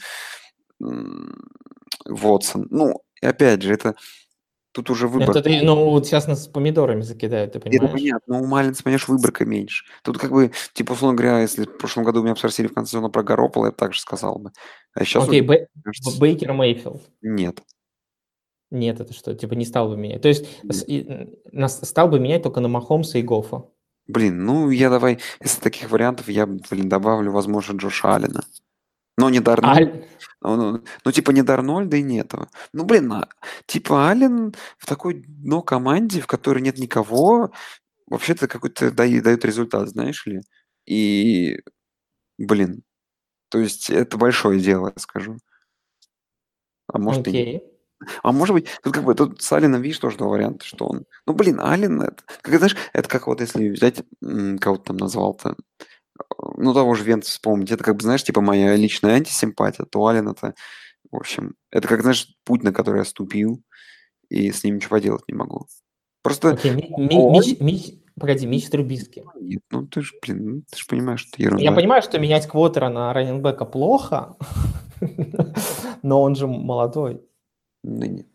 [0.79, 2.67] Вотсон.
[2.69, 3.95] Ну, и опять же, это
[4.71, 5.29] тут уже выбор.
[5.31, 7.91] Это ты, ну, вот сейчас нас с помидорами закидают, ты Это понимаешь?
[7.91, 9.83] понятно, но у Малинса, понимаешь, выборка меньше.
[10.03, 13.09] Тут как бы, типа, условно говоря, если в прошлом году меня спросили в конце сезона
[13.09, 14.51] про Гаропола, я так же сказал бы.
[14.93, 17.01] А сейчас Окей, кажется, Бейкер Мейфилд.
[17.21, 17.61] нет.
[18.73, 20.21] Нет, это что, типа не стал бы менять.
[20.21, 20.45] То есть
[20.87, 23.65] и, нас стал бы менять только на Махомса и Гофа.
[24.07, 28.43] Блин, ну я давай, из таких вариантов я, блин, добавлю, возможно, Джоша Аллена.
[29.17, 29.77] Но не Дарнольд.
[29.77, 30.05] Аль-
[30.41, 32.49] Ну, ну, ну, типа не Дарнольда и не этого.
[32.73, 33.29] Ну, блин, а,
[33.67, 37.51] типа Аллен в такой дно команде, в которой нет никого,
[38.07, 40.41] вообще-то какой-то дает, дает результат, знаешь ли.
[40.87, 41.59] И,
[42.39, 42.81] блин,
[43.49, 45.37] то есть это большое дело, я скажу.
[46.87, 47.41] А может и нет.
[47.47, 47.72] Окей.
[48.23, 51.05] А может быть, тут как бы тут с Алленом, видишь, тоже два варианта, что он...
[51.25, 54.97] Ну, блин, Аллен, это, как, знаешь, это как вот если взять, м, кого ты там
[54.97, 55.55] назвал-то,
[56.57, 60.29] ну, того же Венца вспомнить, это как бы, знаешь, типа моя личная антисимпатия, то Аллен
[60.29, 60.53] это,
[61.11, 63.61] в общем, это как, знаешь, путь, на который я ступил,
[64.29, 65.67] и с ним ничего поделать не могу.
[66.21, 69.23] Просто, Окей, Ми- Ми- он- Мич, Мич- погоди, Мич Трубиски.
[69.39, 71.63] нет, ну, ты же, блин, ну, ты же понимаешь, что это ерунда.
[71.63, 74.37] Я понимаю, что менять квотера на раненбека плохо,
[76.03, 77.21] но он же молодой.
[77.83, 78.27] Ну, нет.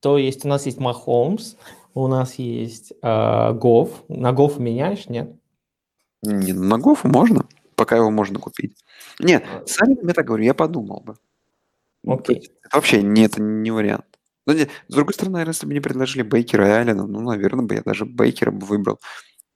[0.00, 1.54] То есть у нас есть Махомс,
[1.94, 4.02] у нас есть э, Гофф.
[4.08, 5.30] На Гофф меняешь, нет?
[6.22, 8.76] Не, ну, на Гофу можно, пока его можно купить.
[9.20, 11.16] Не, с Алленом я так говорю, я подумал бы.
[12.02, 12.50] Ну, Окей.
[12.64, 14.06] это вообще не, это не вариант.
[14.46, 17.64] Ну, не, с другой стороны, наверное, если бы мне предложили Бейкера и Аллена, ну, наверное,
[17.64, 18.98] бы я даже Бейкера бы выбрал.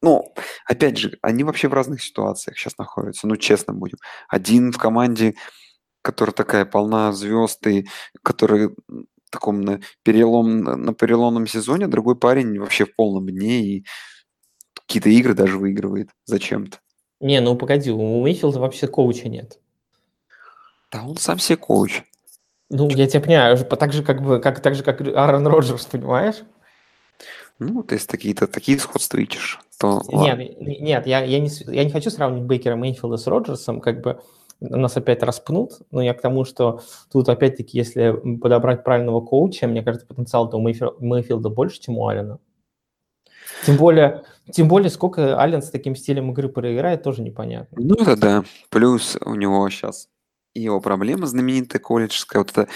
[0.03, 0.33] Ну,
[0.67, 3.99] опять же, они вообще в разных ситуациях сейчас находятся, ну, честно будем.
[4.29, 5.35] Один в команде,
[6.07, 7.89] которая такая полна звезд, и
[8.23, 8.71] который
[9.29, 13.85] таком на, перелом, на переломном сезоне, другой парень вообще в полном дне и
[14.73, 16.79] какие-то игры даже выигрывает зачем-то.
[17.19, 19.59] Не, ну погоди, у Мейфилда вообще коуча нет.
[20.93, 22.03] Да он сам себе коуч.
[22.71, 26.37] Ну, я тебя понимаю, так же, как бы, как, так же, как Аарон Роджерс, понимаешь?
[27.59, 31.91] Ну, то есть такие-то такие сходства ищешь, то Нет, нет я, я, не, я не
[31.91, 34.21] хочу сравнивать Бейкера Мейнфилда с Роджерсом, как бы
[34.61, 36.81] нас опять распнут, но я к тому, что
[37.13, 42.39] тут опять-таки, если подобрать правильного коуча, мне кажется, потенциал-то у Мейфилда больше, чем у Алина.
[43.65, 47.77] Тем более, тем более, сколько Ален с таким стилем игры проиграет, тоже непонятно.
[47.81, 48.45] Ну, это да.
[48.71, 50.09] Плюс у него сейчас
[50.55, 52.69] его проблема знаменитая колледжская, вот это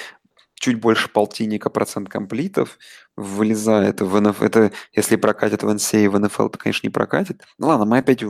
[0.54, 2.78] чуть больше полтинника процент комплитов
[3.16, 4.44] вылезает в НФЛ.
[4.44, 7.42] Это если прокатит в NCAA в НФЛ, то, конечно, не прокатит.
[7.58, 8.22] Ну ладно, мы опять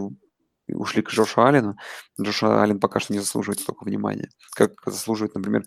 [0.74, 1.76] ушли к Джошу Аллену.
[2.20, 5.64] Джошу Аллен пока что не заслуживает столько внимания, как заслуживает, например,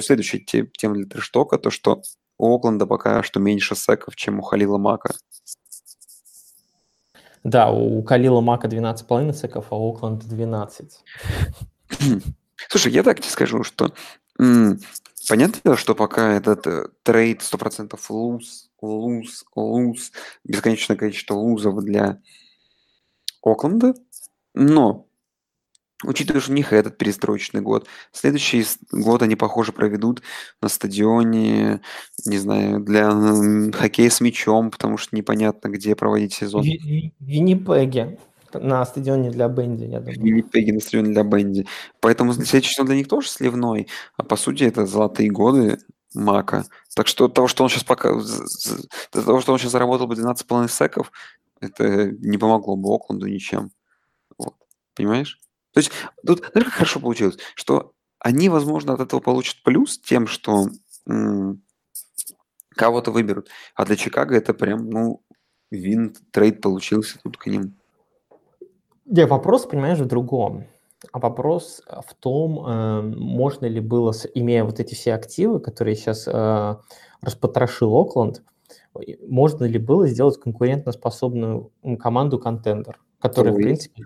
[0.00, 2.02] следующая тема для Трештока, то, что
[2.38, 5.14] у Окленда пока что меньше секов, чем у Халила Мака.
[7.44, 11.04] Да, у Калила Мака 12,5 секов, а у Окленда 12.
[12.68, 13.92] Слушай, я так тебе скажу, что
[15.28, 20.12] понятно, что пока этот э, трейд 100% луз, луз, луз,
[20.44, 22.20] бесконечное количество лузов для
[23.42, 23.94] Окленда,
[24.54, 25.06] но
[26.04, 30.22] учитывая, что у них этот перестроечный год, следующий год они, похоже, проведут
[30.60, 31.80] на стадионе,
[32.26, 33.10] не знаю, для
[33.72, 36.62] хоккея с мячом, потому что непонятно, где проводить сезон.
[36.62, 36.66] В
[37.20, 38.18] Виннипеге
[38.52, 40.20] на стадионе для Бенди, я думаю.
[40.20, 41.66] Виннипеге на стадионе для Бенди.
[42.00, 45.78] Поэтому следующий сезон для них тоже сливной, а по сути это золотые годы
[46.14, 46.64] Мака.
[46.94, 48.10] Так что того, что он сейчас пока...
[49.10, 51.10] Того, что он сейчас заработал бы 12,5 секов,
[51.60, 53.72] это не помогло бы Окленду ничем.
[54.94, 55.40] Понимаешь?
[55.72, 55.90] То есть
[56.24, 60.68] тут, знаешь, как хорошо получилось, что они, возможно, от этого получат плюс тем, что
[61.06, 61.62] м-
[62.70, 63.48] кого-то выберут.
[63.74, 65.22] А для Чикаго это прям, ну,
[65.70, 67.76] вин трейд получился тут к ним.
[69.04, 70.66] Не, вопрос, понимаешь, в другом.
[71.12, 76.26] А вопрос в том, э, можно ли было, имея вот эти все активы, которые сейчас
[76.26, 76.76] э,
[77.20, 78.42] распотрошил Окленд,
[79.28, 83.00] можно ли было сделать конкурентоспособную команду контендер?
[83.24, 84.04] Которая, в принципе,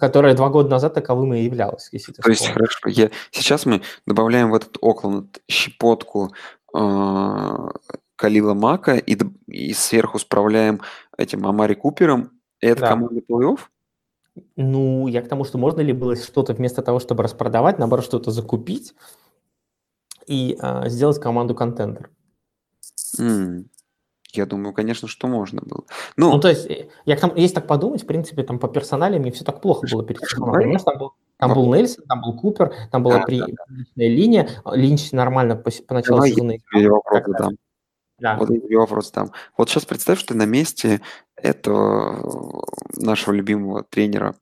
[0.00, 1.90] которая два года назад таковым и являлась.
[1.92, 6.32] Если То есть, хорошо, я, сейчас мы добавляем в этот Окленд щепотку
[6.74, 7.68] э,
[8.16, 10.80] Калила Мака и, и сверху справляем
[11.18, 12.30] этим Амари Купером.
[12.62, 12.88] И это да.
[12.88, 13.58] команда плей-офф?
[14.56, 18.30] Ну, я к тому, что можно ли было что-то вместо того, чтобы распродавать, наоборот, что-то
[18.30, 18.94] закупить
[20.26, 22.08] и э, сделать команду контендер.
[23.18, 23.66] Mm.
[24.36, 25.84] Я думаю, конечно, что можно было.
[26.16, 28.68] Ну, ну то есть, э, я к тому, если так подумать, в принципе, там по
[28.68, 30.78] персонале мне все так плохо было перед сезоном.
[30.78, 33.56] Там был, там был Нельсон, там был Купер, там была да, приличная
[33.96, 34.04] да.
[34.04, 34.48] линия.
[34.72, 37.02] Линч нормально по, поначалу Давай сезона играл.
[37.04, 37.52] Вопросы там.
[38.18, 38.36] Да.
[38.36, 39.32] Вот эти вопрос там.
[39.58, 41.02] Вот сейчас представь, что ты на месте
[41.36, 44.34] этого нашего любимого тренера,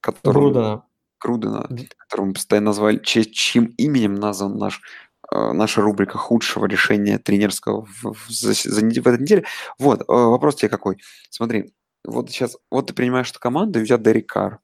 [0.00, 0.84] который...
[1.20, 1.66] Грудена.
[1.96, 5.03] Которого мы постоянно назвали, чьим именем назван наш Э,
[5.34, 9.44] наша рубрика худшего решения тренерского в, в, за, за, в этой неделе.
[9.78, 10.98] Вот, э, вопрос тебе какой.
[11.30, 11.72] Смотри,
[12.04, 14.60] вот сейчас, вот ты принимаешь эту команду, и у тебя Дерек Карр.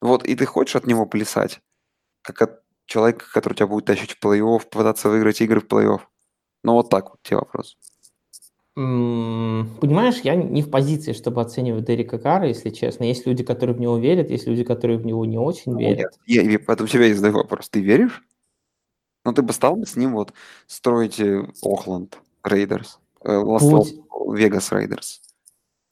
[0.00, 1.60] Вот, и ты хочешь от него плясать,
[2.22, 6.00] как от человека, который тебя будет тащить в плей-офф, пытаться выиграть игры в плей-офф.
[6.64, 7.76] Ну, вот так вот тебе вопрос.
[8.74, 13.04] Понимаешь, я не в позиции, чтобы оценивать Дерека Карра, если честно.
[13.04, 16.12] Есть люди, которые в него верят, есть люди, которые в него не очень ну, верят.
[16.26, 17.68] Я, я, поэтому тебя и задаю вопрос.
[17.68, 18.22] Ты веришь?
[19.28, 20.32] Ну, ты бы стал бы с ним вот
[20.66, 25.20] строить э, Окленд Рейдерс, э, Лас-Вегас Рейдерс.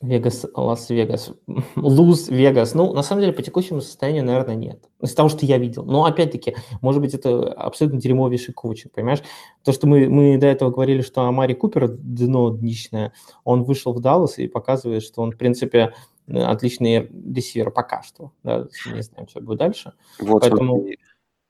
[0.00, 1.32] Вегас, Лас-Вегас,
[1.76, 2.72] Луз-Вегас.
[2.72, 4.88] Ну, на самом деле, по текущему состоянию, наверное, нет.
[5.02, 5.84] Из того, что я видел.
[5.84, 9.22] Но, опять-таки, может быть, это абсолютно дерьмовейший коучинг, понимаешь?
[9.64, 13.12] То, что мы, мы до этого говорили, что Амари Купер дно днищное,
[13.44, 15.92] он вышел в Даллас и показывает, что он, в принципе,
[16.26, 18.32] отличный ресивер пока что.
[18.42, 18.66] Да?
[18.86, 19.92] Не знаем, что будет дальше.
[20.18, 20.76] Вот, Поэтому...
[20.76, 20.86] Вот,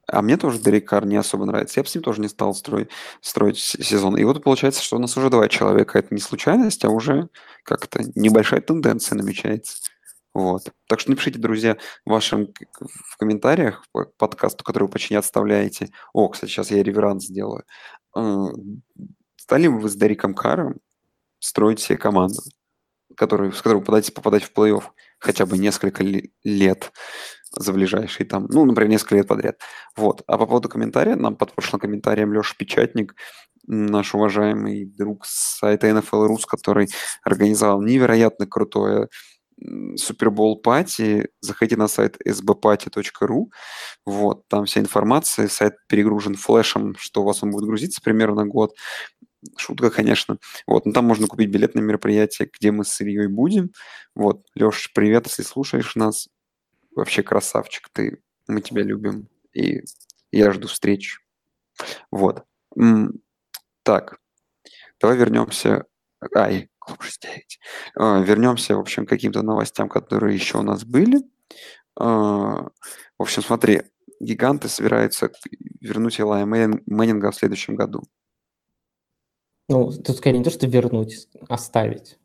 [0.06, 1.80] а мне тоже Дерек Карр не особо нравится.
[1.80, 2.90] Я бы с ним тоже не стал строить,
[3.20, 4.16] строить сезон.
[4.16, 5.98] И вот получается, что у нас уже два человека.
[5.98, 7.28] Это не случайность, а уже
[7.64, 9.78] как-то небольшая тенденция намечается.
[10.32, 10.70] Вот.
[10.86, 15.90] Так что напишите, друзья, в вашем в комментариях к подкасту, который вы почти не отставляете.
[16.12, 17.64] О, кстати, сейчас я реверанс сделаю.
[18.14, 18.44] Э,
[19.36, 20.76] стали бы вы с Дериком Карром
[21.38, 22.42] строить себе команду,
[23.16, 24.84] который, с которой вы попадаете попадать в плей-офф
[25.18, 26.04] хотя бы несколько
[26.44, 26.92] лет
[27.56, 29.60] за ближайшие там, ну, например, несколько лет подряд.
[29.96, 30.22] Вот.
[30.26, 33.14] А по поводу комментария, нам под прошлым комментарием Леша Печатник,
[33.66, 36.88] наш уважаемый друг с сайта NFL Rus, который
[37.24, 39.08] организовал невероятно крутое
[39.96, 43.46] Супербол пати, заходите на сайт sbparty.ru,
[44.04, 48.74] вот, там вся информация, сайт перегружен флешем, что у вас он будет грузиться примерно год,
[49.56, 50.38] шутка, конечно.
[50.66, 53.70] Вот, но там можно купить билет на мероприятие, где мы с Ильей будем.
[54.14, 56.28] Вот, Леш, привет, если слушаешь нас.
[56.96, 58.20] Вообще красавчик ты.
[58.48, 59.28] Мы тебя любим.
[59.52, 59.84] И
[60.32, 61.20] я жду встреч.
[62.10, 62.44] Вот.
[63.84, 64.18] Так,
[65.00, 65.84] давай вернемся.
[66.34, 67.60] Ай, клуб 69.
[67.94, 71.18] А, вернемся, в общем, к каким-то новостям, которые еще у нас были.
[71.94, 72.70] А,
[73.18, 73.82] в общем, смотри,
[74.18, 75.30] гиганты собираются
[75.80, 78.02] вернуть Элая Мэннинга в следующем году.
[79.68, 82.18] Ну, тут скорее не то, что вернуть, оставить.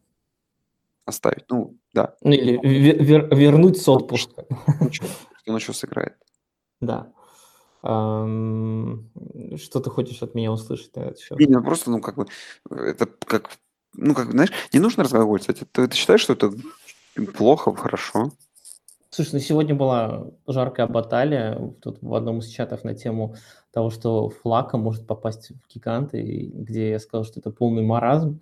[1.06, 2.16] Оставить, ну, да.
[2.22, 4.46] Ну, или вер- вернуть с отпуска.
[4.80, 5.08] Ну, что,
[5.48, 6.16] он еще сыграет.
[6.80, 7.12] Да.
[7.82, 11.40] Что ты хочешь от меня услышать на этот счет?
[11.40, 12.28] Не, ну просто, ну, как бы,
[12.70, 13.50] это как,
[13.94, 15.64] ну, как, знаешь, не нужно разглагольствовать.
[15.72, 16.54] Ты, ты считаешь, что это
[17.36, 18.32] плохо, хорошо?
[19.10, 23.36] Слушай, ну сегодня была жаркая баталия тут в одном из чатов на тему
[23.74, 28.40] того, что Флака может попасть в гиганты, где я сказал, что это полный маразм,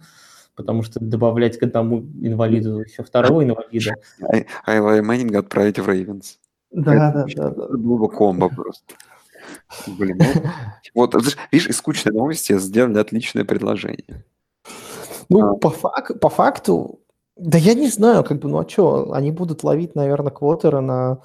[0.60, 3.96] потому что добавлять к одному инвалиду еще второго инвалида.
[4.66, 6.38] Илая Мэннинга отправить в Рейвенс.
[6.70, 8.96] Да, да, да, было бы комбо просто.
[9.88, 10.52] Блин, ну,
[10.96, 11.16] вот,
[11.54, 14.26] видишь, из скучной новости сделали отличное предложение.
[15.30, 15.56] Ну, а.
[15.56, 17.00] по, фак, по факту,
[17.38, 21.20] да я не знаю, как бы, ну а что, они будут ловить, наверное, квотера на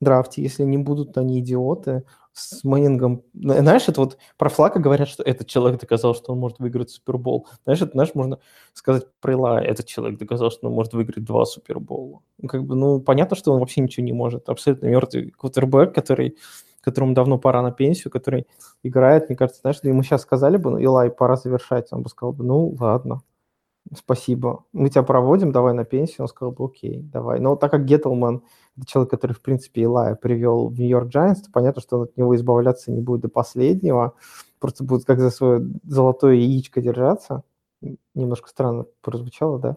[0.00, 3.22] драфте, если не будут, они идиоты с Мэннингом.
[3.34, 7.48] Знаешь, это вот про Флака говорят, что этот человек доказал, что он может выиграть Супербол.
[7.64, 8.38] Знаешь, это, знаешь, можно
[8.72, 12.20] сказать про Илая, этот человек доказал, что он может выиграть два Супербола.
[12.38, 14.48] Ну, как бы, ну, понятно, что он вообще ничего не может.
[14.48, 16.36] Абсолютно мертвый квотербек, который
[16.80, 18.46] которому давно пора на пенсию, который
[18.82, 22.32] играет, мне кажется, знаешь, ему сейчас сказали бы, ну, Илай, пора завершать, он бы сказал
[22.32, 23.20] бы, ну, ладно,
[23.96, 26.22] спасибо, мы тебя проводим, давай на пенсию.
[26.22, 27.40] Он сказал бы, окей, давай.
[27.40, 28.42] Но так как Геттлман
[28.86, 32.34] человек, который, в принципе, Илая привел в Нью-Йорк Джайнс, то понятно, что он от него
[32.36, 34.14] избавляться не будет до последнего,
[34.58, 37.42] просто будет как за свое золотое яичко держаться.
[38.14, 39.76] Немножко странно прозвучало, да?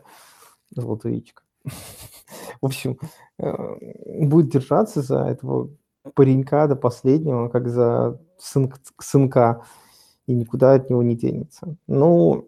[0.72, 1.44] Золотое яичко.
[2.62, 3.00] В общем,
[3.40, 5.70] э, будет держаться за этого
[6.14, 9.64] паренька до последнего, как за сын, сынка
[10.28, 11.76] и никуда от него не денется.
[11.88, 12.46] Ну,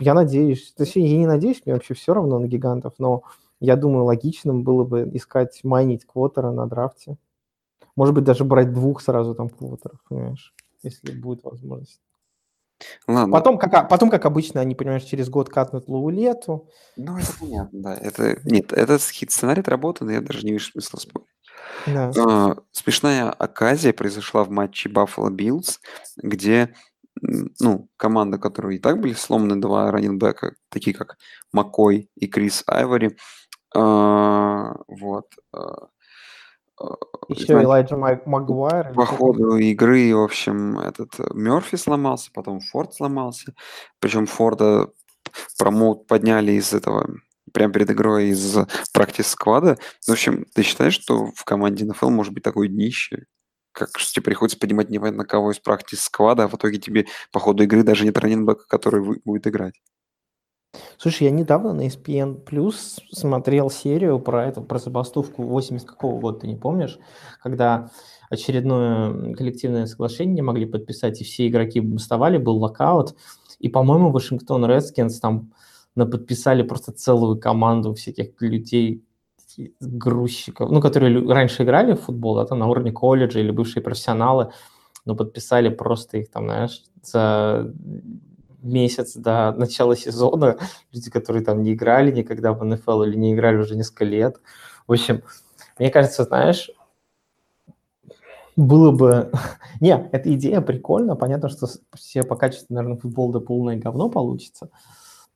[0.00, 3.22] я надеюсь, точнее, я не надеюсь, мне вообще все равно на гигантов, но
[3.60, 7.16] я думаю, логичным было бы искать, майнить квотера на драфте.
[7.96, 12.00] Может быть, даже брать двух сразу там квотеров, понимаешь, если будет возможность.
[13.08, 13.32] Ладно.
[13.32, 16.68] Потом, как, потом, как обычно, они, понимаешь, через год катнут Лаулету.
[16.96, 17.94] Ну, это понятно, да.
[17.94, 21.28] Это, нет, этот сценарий отработан, я даже не вижу смысла спорить.
[21.86, 22.10] Да.
[22.18, 25.78] А, смешная оказия произошла в матче Buffalo Bills,
[26.16, 26.74] где
[27.20, 31.16] ну, команда, которая и так были сломаны два раненбека, такие как
[31.52, 33.16] Макой и Крис Айвори,
[33.74, 35.26] а, вот.
[35.52, 35.88] А,
[37.28, 38.92] Еще Элайджа Магуайр.
[38.94, 43.54] По ходу игры, в общем, этот Мерфи сломался, потом Форд сломался.
[43.98, 44.88] Причем Форда
[45.58, 47.08] промоут подняли из этого
[47.52, 48.56] прямо перед игрой из
[48.92, 49.76] практис сквада.
[50.06, 53.24] В общем, ты считаешь, что в команде NFL может быть такое днище?
[53.72, 57.40] Как что тебе приходится поднимать непонятно кого из практис сквада, а в итоге тебе по
[57.40, 59.74] ходу игры даже нет раненбека, который будет играть?
[60.98, 66.40] Слушай, я недавно на ESPN Plus смотрел серию про эту, про забастовку 80 какого года,
[66.40, 66.98] ты не помнишь?
[67.42, 67.90] Когда
[68.30, 73.16] очередное коллективное соглашение могли подписать, и все игроки бастовали, был локаут.
[73.58, 75.52] И, по-моему, Вашингтон Редскинс там
[76.06, 79.04] подписали просто целую команду всяких людей,
[79.80, 84.52] грузчиков, ну, которые раньше играли в футбол, да, там на уровне колледжа или бывшие профессионалы,
[85.04, 87.72] но подписали просто их там, знаешь, за
[88.62, 90.58] месяц до начала сезона,
[90.92, 94.40] люди, которые там не играли никогда в НФЛ или не играли уже несколько лет.
[94.86, 95.22] В общем,
[95.78, 96.70] мне кажется, знаешь,
[98.56, 99.30] было бы...
[99.80, 101.14] Не, эта идея прикольная.
[101.14, 104.70] Понятно, что все по качеству, наверное, футбол да полное говно получится.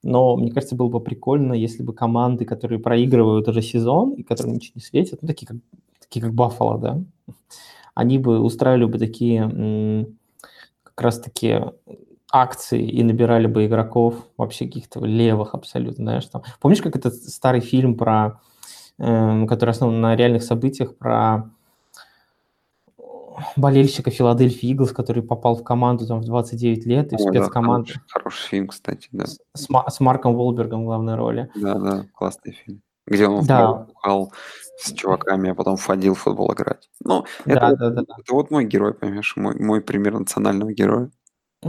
[0.02, 4.54] Но мне кажется, было бы прикольно, если бы команды, которые проигрывают уже сезон и которым
[4.54, 5.56] ничего не светит, ну, такие как,
[6.00, 7.00] такие как Баффало, да,
[7.94, 10.06] они бы устраивали бы такие
[10.82, 11.60] как раз-таки
[12.32, 16.42] акции и набирали бы игроков вообще каких-то левых абсолютно, знаешь, там.
[16.60, 18.40] Помнишь, как этот старый фильм про,
[18.98, 21.50] э, который основан на реальных событиях, про
[23.56, 27.88] болельщика Филадельфии Иглс, который попал в команду там в 29 лет, и в спецкоманду.
[27.88, 29.26] Да, хороший, хороший фильм, кстати, да.
[29.26, 31.50] С, с Марком Волбергом в главной роли.
[31.54, 32.82] Да, да, классный фильм.
[33.06, 33.72] Где он да.
[33.72, 34.32] бухал
[34.78, 36.88] с чуваками, а потом ходил в футбол играть.
[37.04, 38.02] Ну, это, да, вот, да, да.
[38.18, 41.10] это вот мой герой, понимаешь, мой, мой пример национального героя.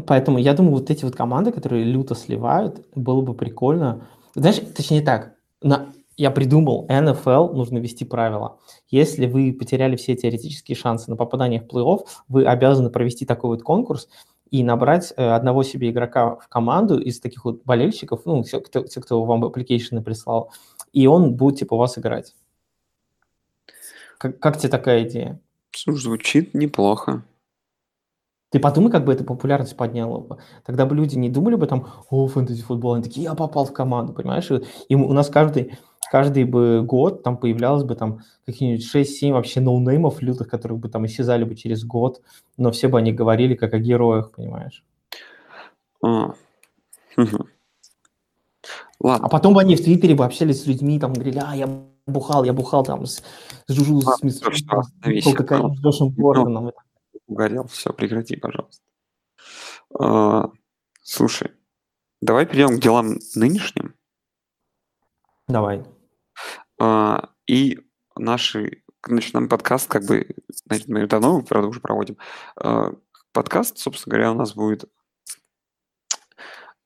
[0.07, 4.07] Поэтому я думаю, вот эти вот команды, которые люто сливают, было бы прикольно.
[4.35, 8.59] Знаешь, точнее так, на, я придумал, НФЛ нужно вести правила.
[8.89, 13.63] Если вы потеряли все теоретические шансы на попадание в плей-офф, вы обязаны провести такой вот
[13.63, 14.09] конкурс
[14.51, 18.83] и набрать э, одного себе игрока в команду из таких вот болельщиков, ну, все, кто,
[18.83, 20.51] те, кто вам application прислал,
[20.91, 22.35] и он будет, типа, у вас играть.
[24.19, 25.39] Как, как тебе такая идея?
[25.87, 27.23] Звучит неплохо.
[28.53, 30.37] Ты подумай, как бы эта популярность подняла бы.
[30.63, 34.13] Тогда бы люди не думали бы там, о, фэнтези-футбол, они такие, я попал в команду,
[34.13, 34.51] понимаешь?
[34.87, 35.75] И у нас каждый,
[36.13, 41.07] каждый бы год там появлялось бы там какие-нибудь 6-7 вообще ноунеймов лютых, которые бы там
[41.07, 42.21] исчезали бы через год,
[42.55, 44.83] но все бы они говорили как о героях, понимаешь?
[46.05, 46.35] А.
[48.99, 49.25] Ладно.
[49.25, 51.67] А потом бы они в Твиттере бы общались с людьми, там говорили, а, я
[52.05, 53.23] бухал, я бухал там с,
[53.67, 56.13] Жужу, с, с, с, Джошем.
[57.25, 58.83] Угорел, все, прекрати, пожалуйста.
[59.99, 60.51] А,
[61.01, 61.49] слушай,
[62.21, 63.95] давай перейдем к делам нынешним.
[65.47, 65.83] Давай.
[66.79, 67.79] А, и
[68.15, 70.27] наши, значит, нам подкаст, как бы,
[70.65, 72.17] значит, мы давно, правда, уже проводим.
[72.55, 72.91] А,
[73.31, 74.85] подкаст, собственно говоря, у нас будет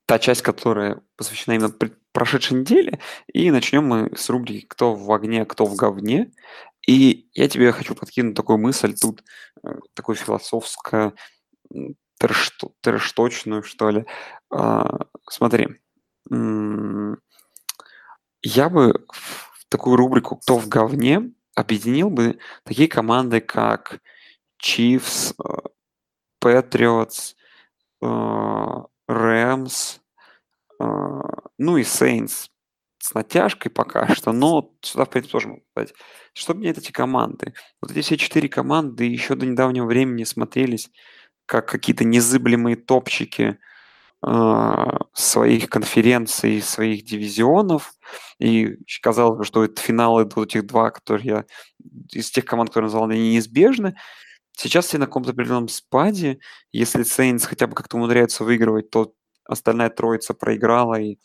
[0.06, 1.74] та часть, которая посвящена именно
[2.14, 3.00] прошедшей неделе.
[3.28, 6.32] И начнем мы с рубрики «Кто в огне, кто в говне».
[6.88, 9.22] И я тебе хочу подкинуть такую мысль тут,
[9.64, 11.14] э, такую философскую,
[12.82, 14.06] трэшточную, что ли.
[14.50, 15.68] А, смотри,
[18.42, 19.06] я бы
[19.70, 24.00] такую рубрику «Кто в говне» объединил бы такие команды, как
[24.62, 25.68] Chiefs, э,
[26.44, 27.36] Patriots,
[29.08, 30.00] Рэмс,
[30.80, 32.50] ну и Saints
[33.00, 35.94] с натяжкой пока что, но сюда, в принципе, тоже могу сказать.
[36.34, 37.54] Что мне эти команды?
[37.82, 40.92] Вот эти все четыре команды еще до недавнего времени смотрелись
[41.46, 43.58] как какие-то незыблемые топчики э,
[45.14, 47.94] своих конференций, своих дивизионов.
[48.40, 51.46] И казалось бы, что это финалы вот этих два, которые я
[52.12, 53.96] из тех команд, которые назвал, они неизбежны.
[54.54, 56.40] Сейчас все на каком-то определенном спаде.
[56.72, 59.14] Если Сейнс хотя бы как-то умудряются выигрывать, то
[59.46, 61.18] остальная троица проиграла, и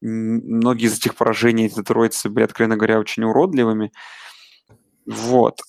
[0.00, 3.90] многие из этих поражений этой троицы были, откровенно говоря, очень уродливыми.
[5.06, 5.60] Вот.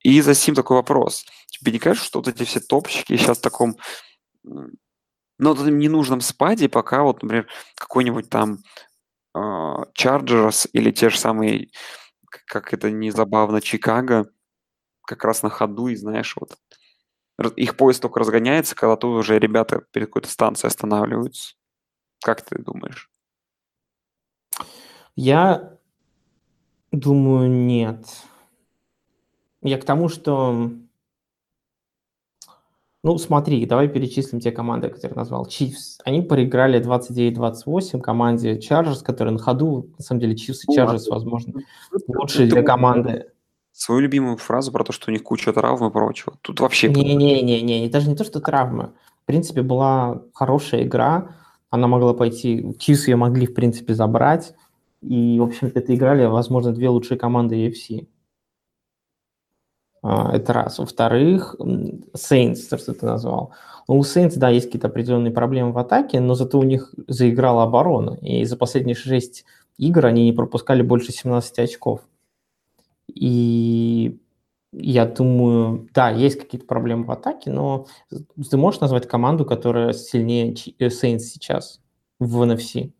[0.00, 1.24] И за сим такой вопрос.
[1.48, 3.76] Тебе не кажется, что вот эти все топчики сейчас в таком,
[5.38, 8.58] ну, вот этом ненужном спаде, пока вот, например, какой-нибудь там
[9.94, 11.68] Чарджерс uh, или те же самые,
[12.46, 14.30] как это не забавно, Чикаго,
[15.02, 16.56] как раз на ходу, и знаешь, вот
[17.56, 21.54] их поезд только разгоняется, когда тут уже ребята перед какой-то станцией останавливаются.
[22.22, 23.10] Как ты думаешь?
[25.16, 25.78] Я
[26.92, 28.06] думаю, нет.
[29.60, 30.70] Я к тому, что...
[33.06, 35.46] Ну, смотри, давай перечислим те команды, которые назвал.
[35.46, 36.00] Chiefs.
[36.04, 41.52] Они проиграли 29-28 команде Chargers, которая на ходу, на самом деле, Chiefs и Chargers, возможно,
[42.08, 43.26] лучшие для команды
[43.70, 46.36] свою любимую фразу про то, что у них куча травм и прочего.
[46.42, 46.88] Тут вообще...
[46.88, 48.90] Не-не-не, даже не то, что травмы.
[49.22, 51.28] В принципе, была хорошая игра,
[51.70, 54.52] она могла пойти, Чиз ее могли, в принципе, забрать,
[55.00, 58.08] и, в общем-то, это играли, возможно, две лучшие команды UFC.
[60.08, 60.78] А, это раз.
[60.78, 63.52] Во-вторых, Saints, то, что ты назвал.
[63.88, 67.64] Ну, у Saints, да, есть какие-то определенные проблемы в атаке, но зато у них заиграла
[67.64, 68.16] оборона.
[68.22, 69.44] И за последние шесть
[69.78, 72.02] игр они не пропускали больше 17 очков.
[73.12, 74.16] И
[74.72, 80.54] я думаю, да, есть какие-то проблемы в атаке, но ты можешь назвать команду, которая сильнее
[80.78, 81.80] э, Saints сейчас
[82.20, 82.92] в NFC?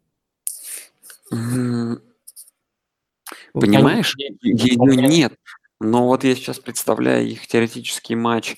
[3.53, 4.77] Понимаешь, ее
[5.09, 5.35] нет.
[5.81, 8.57] Но вот я сейчас представляю их теоретический матч,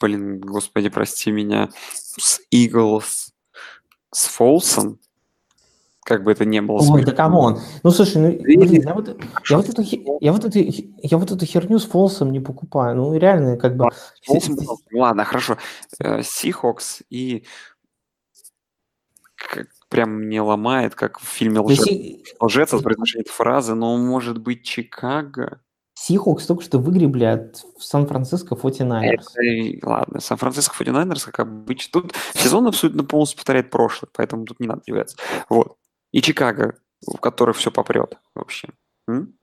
[0.00, 3.30] блин, господи, прости меня, с Eagles,
[4.12, 4.98] с Фолсом,
[6.06, 6.78] как бы это ни было.
[6.88, 7.60] Ой, да come on.
[7.82, 9.82] Ну, слушай, ну, блин, я вот, я, вот эту,
[10.20, 12.96] я, вот эту, я вот эту херню с Фолсом не покупаю.
[12.96, 13.88] Ну, реально, как бы...
[14.92, 15.58] Ладно, хорошо.
[16.22, 17.44] Сихокс э, и
[19.34, 22.24] как, прям мне ломает, как в фильме «Лжец», Си...
[22.40, 25.60] «Лжец» от произношения этой фразы, но может быть Чикаго?
[25.98, 29.80] Сихокс только что выгребли от Сан-Франциско 49ers.
[29.82, 32.02] ладно, Сан-Франциско 49ers, как обычно.
[32.02, 35.16] Тут сезон абсолютно полностью повторяет прошлый, поэтому тут не надо удивляться.
[35.48, 35.78] Вот
[36.12, 36.74] и Чикаго,
[37.06, 38.68] в которых все попрет вообще.
[39.08, 39.34] М?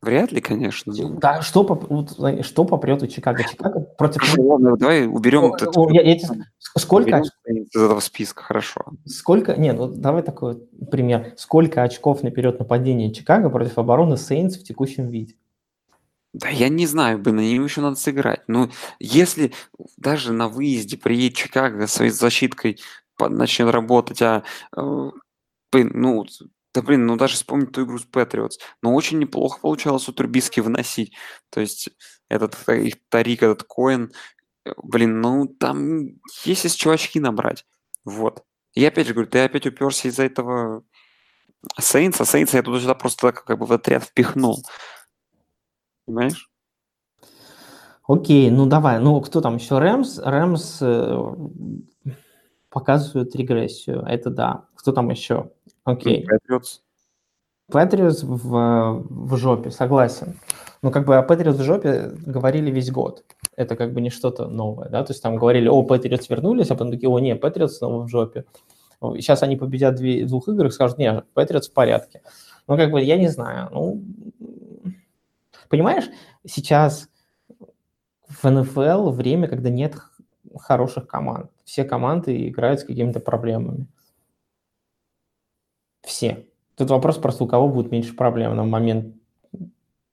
[0.00, 0.92] Вряд ли, конечно.
[1.20, 3.42] Да, что, вот, что попрет у Чикаго?
[3.42, 4.38] Чикаго против...
[4.38, 5.52] Ладно, давай уберем
[5.90, 6.18] я, я, я,
[6.58, 8.84] сколько из этого списка, хорошо.
[9.04, 10.58] Сколько, нет, ну давай такой
[10.92, 11.34] пример.
[11.36, 15.34] Сколько очков наперед нападения Чикаго против обороны Сейнс в текущем виде?
[16.40, 18.42] Да я не знаю, бы на ним еще надо сыграть.
[18.46, 18.70] Ну,
[19.00, 19.52] если
[19.96, 22.80] даже на выезде приедет Чикаго своей защиткой
[23.18, 24.44] начнет работать, а
[24.76, 25.10] э,
[25.70, 26.24] Блин, ну,
[26.74, 28.58] да блин, ну даже вспомнить ту игру с Патриотс.
[28.82, 31.14] Но очень неплохо получалось у Трубиски выносить.
[31.50, 31.90] То есть
[32.28, 34.12] этот их Тарик, этот Коин,
[34.68, 36.08] Э, Блин, ну там
[36.44, 37.64] есть из чувачки набрать.
[38.04, 38.42] Вот.
[38.74, 40.84] Я опять же говорю, ты опять уперся из-за этого
[41.80, 44.64] Saints, а Saints я туда-сюда просто как бы в отряд впихнул.
[46.08, 46.50] Понимаешь?
[48.06, 48.98] Окей, ну давай.
[48.98, 49.78] Ну, кто там еще?
[49.78, 50.18] Рэмс.
[50.24, 51.34] Рэмс э,
[52.70, 54.02] показывают регрессию.
[54.06, 54.64] Это да.
[54.74, 55.50] Кто там еще?
[55.84, 56.26] Окей.
[56.26, 56.80] Patriots.
[57.70, 60.38] Патриос в, в жопе, согласен.
[60.80, 63.24] Ну, как бы о Патриос в жопе говорили весь год.
[63.54, 65.04] Это как бы не что-то новое, да?
[65.04, 68.08] То есть там говорили, о, Патриотс вернулись, а потом такие, о, не, Патриотс снова в
[68.08, 68.46] жопе.
[69.02, 72.22] Сейчас они победят в двух играх, скажут, не, Патриотс в порядке.
[72.66, 73.68] Ну, как бы, я не знаю.
[73.70, 74.02] Ну,
[75.68, 76.10] понимаешь,
[76.46, 77.08] сейчас
[78.28, 79.96] в НФЛ время, когда нет
[80.56, 81.50] хороших команд.
[81.64, 83.86] Все команды играют с какими-то проблемами.
[86.02, 86.46] Все.
[86.76, 89.14] Тут вопрос просто, у кого будет меньше проблем на момент,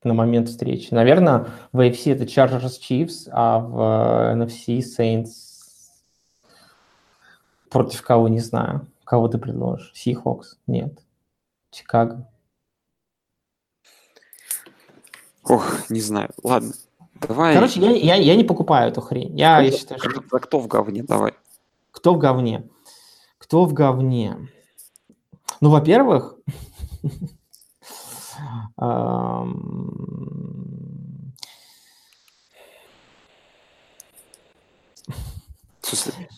[0.03, 0.93] на момент встречи.
[0.93, 5.29] Наверное, в AFC это Chargers Chiefs, а в NFC Saints
[7.69, 8.87] против кого, не знаю.
[9.03, 9.93] Кого ты предложишь?
[9.95, 10.57] Seahawks?
[10.65, 10.99] Нет.
[11.69, 12.27] Чикаго?
[15.47, 16.29] Ох, не знаю.
[16.43, 16.73] Ладно,
[17.21, 17.53] давай.
[17.53, 19.37] Короче, я, я, я не покупаю эту хрень.
[19.37, 20.21] Я, я считаю, что...
[20.31, 21.03] А кто в говне?
[21.03, 21.33] Давай.
[21.91, 22.67] Кто в говне?
[23.37, 24.49] Кто в говне?
[25.61, 26.35] Ну, во-первых,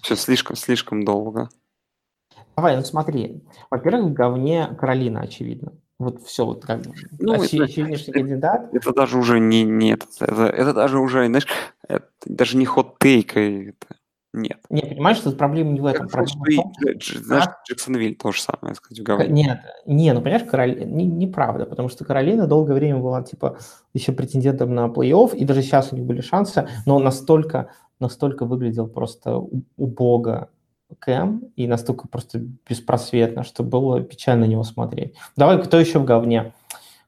[0.02, 1.50] Все слишком, слишком долго.
[2.56, 3.44] Давай, ну смотри.
[3.70, 5.74] Во-первых, в говне Каролина, очевидно.
[6.00, 6.82] Вот все, вот как
[7.20, 8.72] Ну, это- очевиднейший кандидат.
[8.74, 11.48] Это даже уже не, не этот, это, это даже уже, знаешь,
[11.88, 13.96] это даже не хот-тейк, и это
[14.32, 14.60] нет.
[14.70, 16.06] Не, понимаешь, тут проблема не в этом.
[16.06, 19.28] Это, Проблема в том, Дж- знаешь, Джексонвиль то же самое, сказать, говне.
[19.28, 20.84] Нет, не, ну понимаешь, Кароли...
[20.84, 23.58] не, неправда, потому что Каролина долгое время была типа
[23.96, 28.88] еще претендентом на плей-офф, и даже сейчас у них были шансы, но настолько, настолько выглядел
[28.88, 29.42] просто
[29.78, 30.50] убого
[31.00, 35.16] Кэм и настолько просто беспросветно, что было печально на него смотреть.
[35.36, 36.54] Давай, кто еще в говне?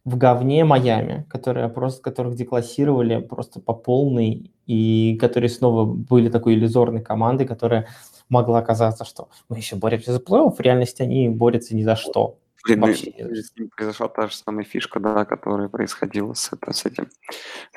[0.05, 6.55] В говне Майами, которые просто, которых деклассировали просто по полной, и которые снова были такой
[6.55, 7.87] иллюзорной командой, которая
[8.29, 12.37] могла казаться, что мы еще боремся за плей-офф, в реальности они борются ни за что.
[12.65, 16.51] Блин, ну, вообще не с ним произошла та же самая фишка, да, которая происходила с,
[16.51, 17.09] это, с этим,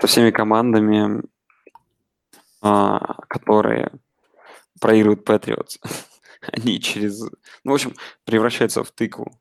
[0.01, 1.23] со всеми командами,
[2.61, 3.93] а, которые
[4.83, 5.79] проигрывают Патриотс.
[6.53, 7.23] Они через,
[7.65, 9.33] ну, в общем, превращаются в тыкву.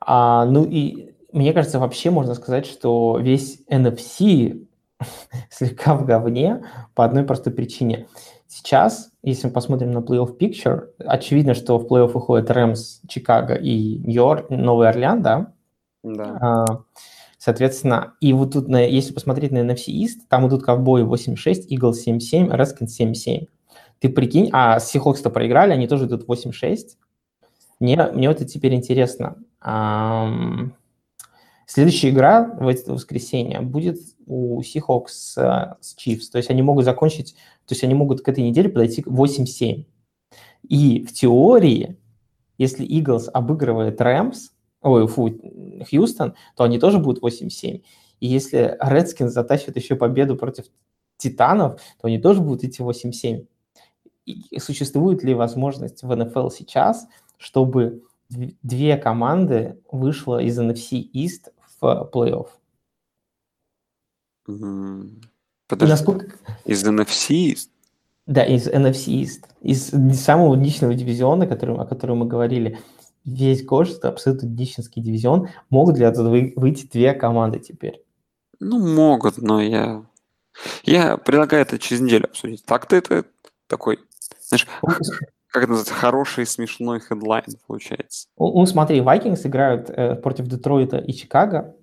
[0.00, 4.66] А, ну и мне кажется, вообще можно сказать, что весь NFC
[5.50, 8.08] слегка в говне по одной простой причине.
[8.48, 13.98] Сейчас, если мы посмотрим на плей-офф picture, очевидно, что в плей-офф выходят Рэмс, Чикаго и
[13.98, 15.54] Нью-Йорк, Новый Орлеан, да?
[16.02, 16.38] Да.
[16.40, 16.66] А,
[17.38, 21.94] Соответственно, и вот тут, на, если посмотреть на NFC East, там идут ковбои 8-6, Eagles
[22.06, 23.48] 7-7, Redskins 7-7.
[24.02, 26.96] Ты прикинь, а Seahawks-то проиграли, они тоже идут 8-6.
[27.78, 29.36] Мне, мне вот это теперь интересно.
[31.66, 36.32] Следующая игра в это воскресенье будет у Seahawks с, Chiefs.
[36.32, 39.86] То есть они могут закончить, то есть они могут к этой неделе подойти к 8-7.
[40.68, 41.96] И в теории,
[42.58, 44.50] если Eagles обыгрывает Рэмс,
[44.80, 45.30] ой, фу,
[45.88, 47.84] Хьюстон, то они тоже будут 8-7.
[48.18, 50.64] И если Redskins затащит еще победу против
[51.18, 53.46] Титанов, то они тоже будут идти 8-7.
[54.24, 57.08] И существует ли возможность в НФЛ сейчас,
[57.38, 62.48] чтобы дв- две команды вышло из NFC East в плей-офф?
[65.68, 66.36] Подожди, насколько...
[66.64, 67.56] из NFC?
[68.26, 72.78] Да, из NFC East, из самого дичного дивизиона, который, о котором мы говорили
[73.24, 78.04] весь год, это абсолютно дичинский дивизион, могут ли оттуда вы- выйти две команды теперь?
[78.60, 80.04] Ну, могут, но я...
[80.84, 82.64] Я предлагаю это через неделю обсудить.
[82.64, 83.24] Так-то это
[83.66, 83.98] такой,
[84.52, 84.66] знаешь,
[85.48, 88.28] как это называется, хороший смешной хедлайн получается.
[88.38, 91.74] Ну, смотри, Vikings играют э, против Детройта и Чикаго,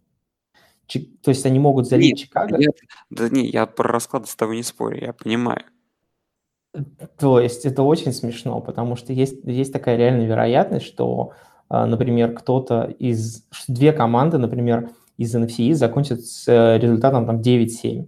[0.88, 2.72] Чи- то есть они могут залить Нет, Чикаго, Я-
[3.10, 5.64] да не, я про расклад с тобой не спорю, я понимаю.
[7.18, 11.34] то есть это очень смешно, потому что есть, есть такая реальная вероятность, что,
[11.70, 18.08] э, например, кто-то из, две команды, например, из NFC закончат с э, результатом там 9-7.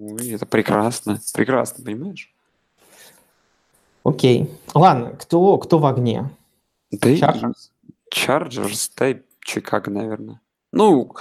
[0.00, 2.32] Ой, это прекрасно, прекрасно, понимаешь?
[4.08, 4.50] Окей.
[4.74, 6.30] Ладно, кто, кто в огне?
[6.90, 7.70] Да Chargers?
[8.14, 10.40] Chargers, да и Чикаго, наверное.
[10.72, 11.14] Ну,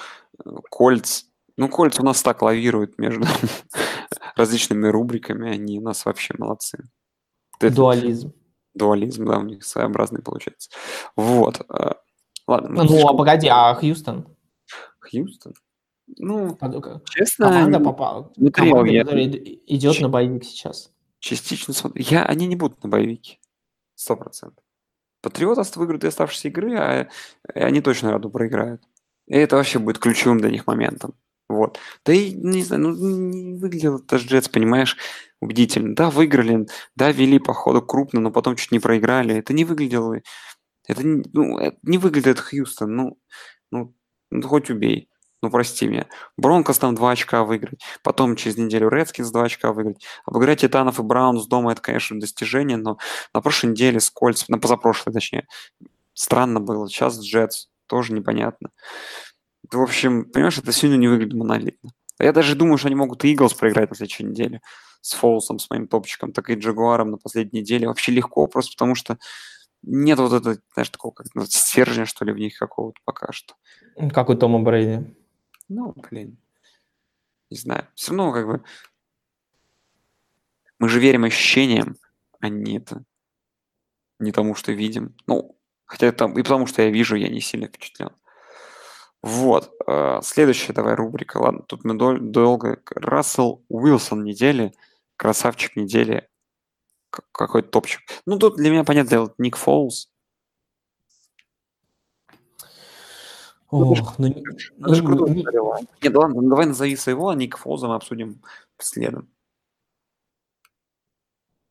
[0.69, 1.23] Кольц.
[1.57, 3.25] Ну, Кольц у нас так лавирует между
[4.35, 6.77] различными рубриками, они у нас вообще молодцы.
[7.59, 8.33] Это Дуализм.
[8.75, 10.69] дуализм, да, у них своеобразный получается.
[11.15, 11.61] Вот.
[11.69, 11.93] э,
[12.47, 14.27] Ладно, Ну, а слишком- погоди, а Хьюстон?
[14.99, 15.53] Хьюстон?
[16.17, 18.31] Ну, Под- честно, Команда попала.
[18.37, 19.03] смотрел Команда, я.
[19.03, 20.91] которая ид- идет на боевик сейчас.
[21.19, 22.03] Частично смотрю.
[22.07, 23.39] Я, они не будут на боевике.
[23.95, 24.63] Сто процентов.
[25.21, 27.07] Патриотов выиграют и оставшиеся игры, а э,
[27.53, 28.83] они точно раду проиграют.
[29.27, 31.15] И это вообще будет ключевым для них моментом.
[31.49, 31.79] Вот.
[32.05, 34.97] Да и, не знаю, ну, не выглядел это Джетс, понимаешь,
[35.41, 35.95] убедительно.
[35.95, 39.35] Да, выиграли, да, вели по ходу крупно, но потом чуть не проиграли.
[39.35, 40.21] Это не выглядело...
[40.87, 42.95] Это ну, это не выглядит Хьюстон.
[42.95, 43.19] Ну,
[43.71, 43.95] ну,
[44.31, 45.09] ну, хоть убей.
[45.43, 46.07] Ну, прости меня.
[46.35, 47.79] Бронкос там 2 очка выиграть.
[48.01, 50.03] Потом через неделю Редскинс 2 очка выиграть.
[50.25, 52.97] Обыграть Титанов и Браунс дома это, конечно, достижение, но
[53.33, 55.47] на прошлой неделе с Кольц, на позапрошлой, точнее,
[56.13, 56.89] странно было.
[56.89, 58.71] Сейчас Джетс тоже непонятно.
[59.71, 61.91] В общем, понимаешь, это сильно не выглядит монолитно.
[62.19, 64.61] Я даже думаю, что они могут и Иглс проиграть на следующей неделе
[65.01, 67.87] с Фолсом, с моим топчиком, так и Джагуаром на последней неделе.
[67.87, 69.17] Вообще легко, просто потому что
[69.83, 73.53] нет вот этого, знаешь, такого как стержня, что ли, в них какого-то пока что.
[74.11, 75.05] Как у Тома Брейди.
[75.69, 76.37] Ну, блин.
[77.49, 77.87] Не знаю.
[77.95, 78.63] Все равно как бы
[80.79, 81.95] мы же верим ощущениям,
[82.39, 83.03] а не это.
[84.19, 85.15] Не тому, что видим.
[85.27, 88.11] Ну, хотя там и потому, что я вижу, я не сильно впечатлен.
[89.21, 89.71] Вот.
[89.87, 91.37] э, Следующая давай рубрика.
[91.37, 92.81] Ладно, тут мы дол- долго.
[92.95, 94.73] Рассел Уилсон недели.
[95.15, 96.29] Красавчик недели.
[97.31, 98.01] Какой-то топчик.
[98.25, 100.11] Ну, тут для меня, понятно, Ник Фолс.
[102.29, 105.87] Ну, это ж- Ох, ну, не- Это же ну, крутой не- сторилайн.
[106.01, 108.41] Нет, да ладно, ну давай назови своего, а Ник Фолза мы обсудим
[108.77, 109.27] следом.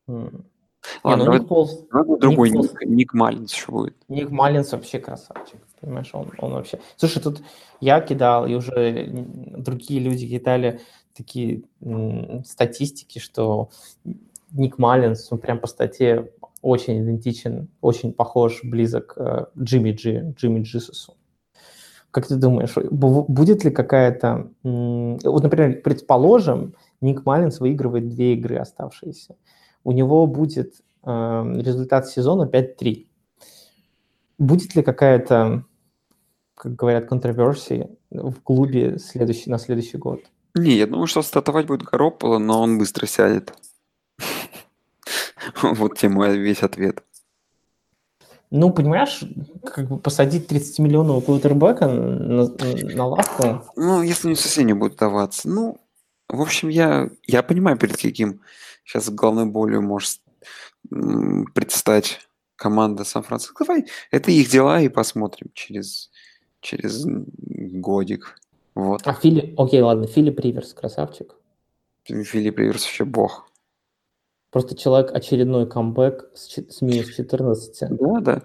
[0.07, 0.45] М.
[0.93, 3.95] Не, Ладно, ну давай, Ник будет другой Ник Ник, Ник Маллинс еще будет.
[4.07, 5.59] Ник Маллинс вообще красавчик.
[5.81, 6.79] Понимаешь, он, он вообще...
[6.95, 7.41] Слушай, тут
[7.81, 9.07] я кидал, и уже
[9.57, 10.79] другие люди кидали
[11.13, 11.63] такие
[12.45, 13.69] статистики, что
[14.51, 16.31] Ник Маллинс, он прям по статье
[16.61, 21.15] очень идентичен, очень похож, близок к э, Джимми Джи, Джимми Джисусу.
[22.17, 24.49] Как ты думаешь, бу- будет ли какая-то...
[24.63, 29.35] Вот, например, предположим, Ник Маллинс выигрывает две игры оставшиеся.
[29.83, 30.73] У него будет
[31.05, 31.09] э,
[31.57, 33.05] результат сезона 5-3.
[34.39, 35.63] Будет ли какая-то,
[36.55, 40.21] как говорят, контроверсия в клубе следующий, на следующий год?
[40.55, 43.53] Не, я думаю, что стартовать будет Гаропполо, но он быстро сядет.
[45.61, 47.03] Вот тебе мой весь ответ.
[48.49, 49.23] Ну, понимаешь,
[49.65, 55.49] как бы посадить 30-миллионного квотербека на, на лавку, Ну, если не совсем не будет даваться.
[55.49, 55.77] Ну,
[56.29, 58.41] в общем, я, я понимаю, перед каким
[58.85, 60.21] сейчас головной болью может
[60.89, 62.21] предстать
[62.55, 63.65] команда Сан-Франциско.
[63.65, 66.09] Давай, это их дела, и посмотрим через,
[66.61, 68.39] через годик.
[68.75, 69.01] Вот.
[69.05, 69.53] а Фили...
[69.57, 71.35] Окей, ладно, Филипп Риверс, красавчик.
[72.03, 73.46] Филипп Риверс вообще бог.
[74.51, 77.89] Просто человек очередной камбэк с, с минус 14.
[77.89, 78.41] Да, да,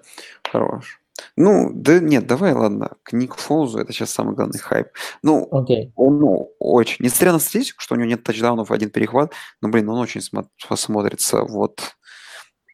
[0.51, 1.01] хорош.
[1.37, 4.89] Ну, да нет, давай, ладно, к Ник Фолзу это сейчас самый главный хайп.
[5.23, 5.93] Ну, Окей.
[5.95, 9.89] он, ну, очень, несмотря на статистику, что у него нет тачдаунов, один перехват, но, блин,
[9.89, 11.95] он очень смо- смотрится вот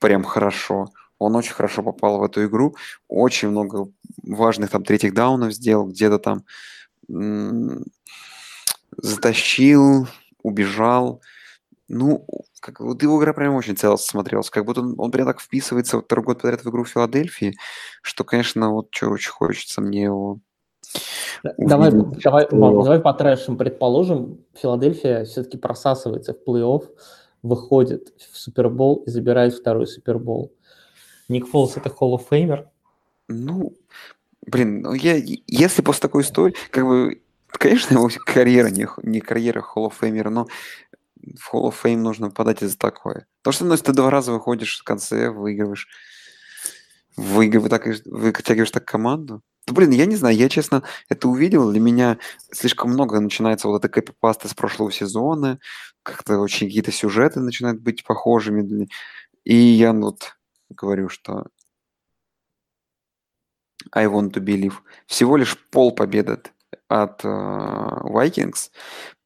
[0.01, 0.89] прям хорошо.
[1.19, 2.77] Он очень хорошо попал в эту игру,
[3.09, 3.91] очень много
[4.23, 6.45] важных там третьих даунов сделал, где-то там
[7.11, 7.85] м,
[8.97, 10.07] затащил,
[10.43, 11.21] убежал.
[11.89, 12.27] Ну,
[12.61, 14.51] как, вот его игра прям очень целостно смотрелась.
[14.51, 17.57] Как будто он, он прям так вписывается вот второй год подряд в игру Филадельфии,
[18.03, 20.41] что, конечно, вот что очень хочется мне его
[21.57, 23.57] Давай, увидеть давай, давай по трэшам.
[23.57, 26.89] Предположим, Филадельфия все-таки просасывается в плей-офф,
[27.43, 30.53] выходит в Супербол и забирает второй Супербол.
[31.29, 32.67] Ник Фолс это Hall of Famer.
[33.29, 33.75] Ну,
[34.47, 35.17] блин, ну я,
[35.47, 40.31] если после такой истории, как бы, конечно, его карьера не, не карьера Hall of Famer,
[40.31, 40.47] но
[41.37, 43.27] в Hall of Fame нужно подать из-за такое.
[43.43, 45.89] Потому что, ну, если ты два раза выходишь в конце, выигрываешь,
[47.17, 51.81] выигрываешь, вытягиваешь, вытягиваешь так команду, то, блин, я не знаю, я, честно, это увидел, для
[51.81, 52.19] меня
[52.53, 55.59] слишком много начинается вот этой копипасты с прошлого сезона,
[56.03, 58.89] как-то очень какие-то сюжеты начинают быть похожими,
[59.45, 60.37] и я вот
[60.71, 61.47] говорю, что
[63.93, 64.75] I want to believe.
[65.07, 66.53] Всего лишь пол победы от-
[66.89, 68.71] от э, Vikings.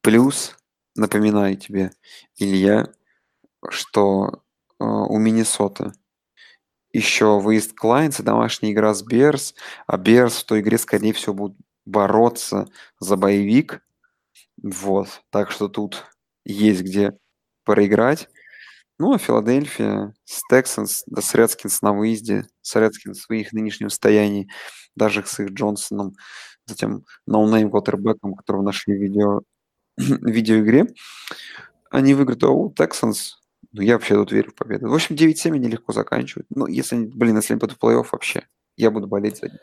[0.01, 0.57] Плюс,
[0.95, 1.93] напоминаю тебе,
[2.37, 2.89] Илья,
[3.71, 4.43] что
[4.81, 5.93] э, у Миннесоты
[6.93, 9.55] еще выезд Клайнс и домашняя игра с Берс,
[9.87, 12.69] а Берс в той игре, скорее всего, будут бороться
[13.01, 13.83] за боевик.
[14.63, 15.23] Вот.
[15.31, 16.05] Так что тут
[16.45, 17.17] есть где
[17.65, 18.29] проиграть.
[18.99, 23.91] Ну, а Филадельфия с Тексанс, да с Редскинс на выезде, с Редскинс в их нынешнем
[23.91, 24.49] состоянии,
[24.97, 26.15] даже с их Джонсоном,
[26.67, 29.43] с этим no-name квотербеком, которого нашли в видео,
[29.97, 30.87] видеоигре,
[31.91, 33.41] они выиграют, у Тексанс,
[33.73, 34.89] ну, я вообще тут верю в победу.
[34.89, 36.47] В общем, 9-7 они легко заканчивают.
[36.55, 39.61] Ну, если они, блин, если они будут в плей-офф вообще, я буду болеть за них.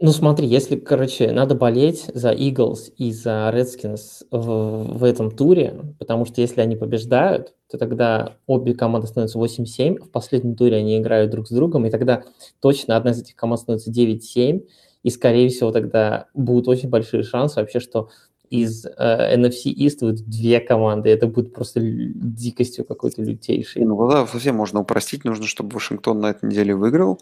[0.00, 5.74] Ну смотри, если, короче, надо болеть за Eagles и за Redskins в, в этом туре,
[5.98, 10.98] потому что если они побеждают, то тогда обе команды становятся 8-7, в последнем туре они
[10.98, 12.22] играют друг с другом, и тогда
[12.60, 14.64] точно одна из этих команд становится 9-7,
[15.02, 18.10] и, скорее всего, тогда будут очень большие шансы вообще, что
[18.50, 21.10] из э, NFC East выйдут две команды.
[21.10, 23.84] Это будет просто дикостью какой-то лютейшей.
[23.84, 25.24] Ну да, совсем можно упростить.
[25.24, 27.20] Нужно, чтобы Вашингтон на этой неделе выиграл.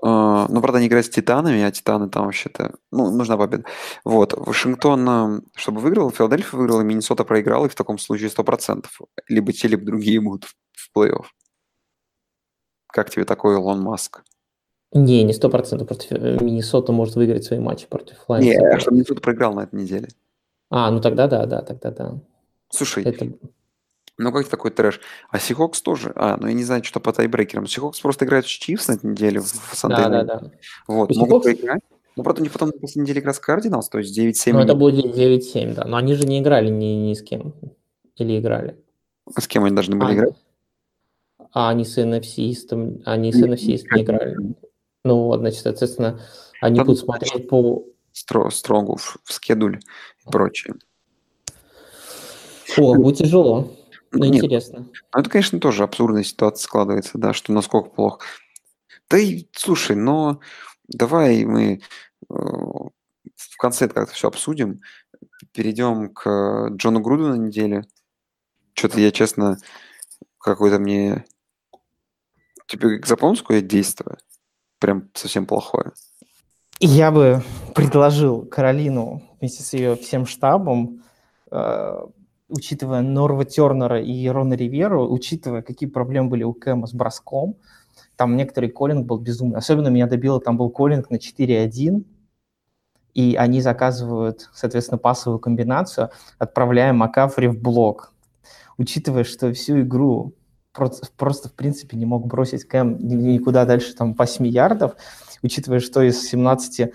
[0.00, 2.76] Uh, ну, правда, они играют с Титанами, а Титаны там вообще-то...
[2.92, 3.64] Ну, нужна победа.
[4.04, 8.86] Вот, Вашингтон, чтобы выиграл, Филадельфия выиграла, Миннесота проиграл, и в таком случае 100%.
[9.26, 11.24] Либо те, либо другие будут в, плей-офф.
[12.86, 14.22] Как тебе такой Илон Маск?
[14.92, 15.84] Не, не 100%.
[15.84, 18.50] Против Миннесота может выиграть свои матчи против Лайнса.
[18.50, 20.08] Не, что Миннесота проиграл на этой неделе.
[20.70, 22.20] А, ну тогда да, да, тогда да.
[22.70, 23.32] Слушай, Это...
[24.18, 25.00] ну как такой трэш?
[25.30, 26.12] А Сихокс тоже?
[26.14, 27.66] А, ну я не знаю, что по тайбрейкерам.
[27.66, 30.04] Сихокс просто играет с Чивс на этой неделе в Sunday.
[30.04, 30.50] Да, да, да.
[30.86, 31.54] Вот, У могут Seahawks...
[31.54, 31.82] поиграть.
[32.18, 34.52] Ну, правда, не потом на последней неделе игра с Кардиналс, то есть 9-7.
[34.52, 35.84] Ну, это будет 9-7, да.
[35.84, 37.54] Но они же не играли ни, ни с кем.
[38.16, 38.76] Или играли?
[39.32, 40.34] А с кем они должны были а, играть?
[41.52, 44.36] А они с NFC, они с NFC не играли.
[45.04, 46.20] Ну вот, значит, соответственно,
[46.60, 49.78] они будут смотреть по строго в, в скедуль
[50.17, 50.74] и прочее.
[52.76, 53.74] О, будет тяжело.
[54.12, 54.36] Ну, Нет.
[54.36, 54.88] интересно.
[55.14, 58.24] Ну, это, конечно, тоже абсурдная ситуация складывается, да, что насколько плохо.
[59.10, 60.40] Да и, слушай, но
[60.86, 61.78] давай мы э,
[62.28, 64.80] в конце как-то все обсудим.
[65.52, 67.84] Перейдем к Джону Груду на неделе.
[68.74, 69.58] Что-то я, честно,
[70.38, 71.24] какой-то мне...
[72.66, 74.18] Тебе запомнил, какое действие?
[74.78, 75.92] Прям совсем плохое.
[76.80, 77.42] Я бы
[77.74, 81.02] предложил Каролину вместе с ее всем штабом,
[81.50, 82.00] э,
[82.48, 87.56] учитывая Норва Тернера и Рона Риверу, учитывая, какие проблемы были у Кэма с броском,
[88.16, 89.58] там некоторый коллинг был безумный.
[89.58, 92.04] Особенно меня добило, там был коллинг на 4-1,
[93.14, 98.12] и они заказывают, соответственно, пасовую комбинацию, отправляя Макафри в блок.
[98.76, 100.34] Учитывая, что всю игру
[100.72, 104.94] просто, в принципе не мог бросить Кэм никуда дальше там 8 ярдов,
[105.42, 106.92] учитывая, что из 17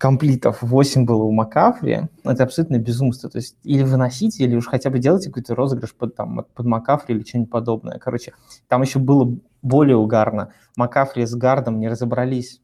[0.00, 3.28] комплитов 8 было у Макафри, это абсолютно безумство.
[3.28, 7.14] То есть или выносите, или уж хотя бы делайте какой-то розыгрыш под, там, под Макафри
[7.14, 7.98] или что-нибудь подобное.
[7.98, 8.32] Короче,
[8.66, 10.54] там еще было более угарно.
[10.74, 12.62] Макафри с Гардом не разобрались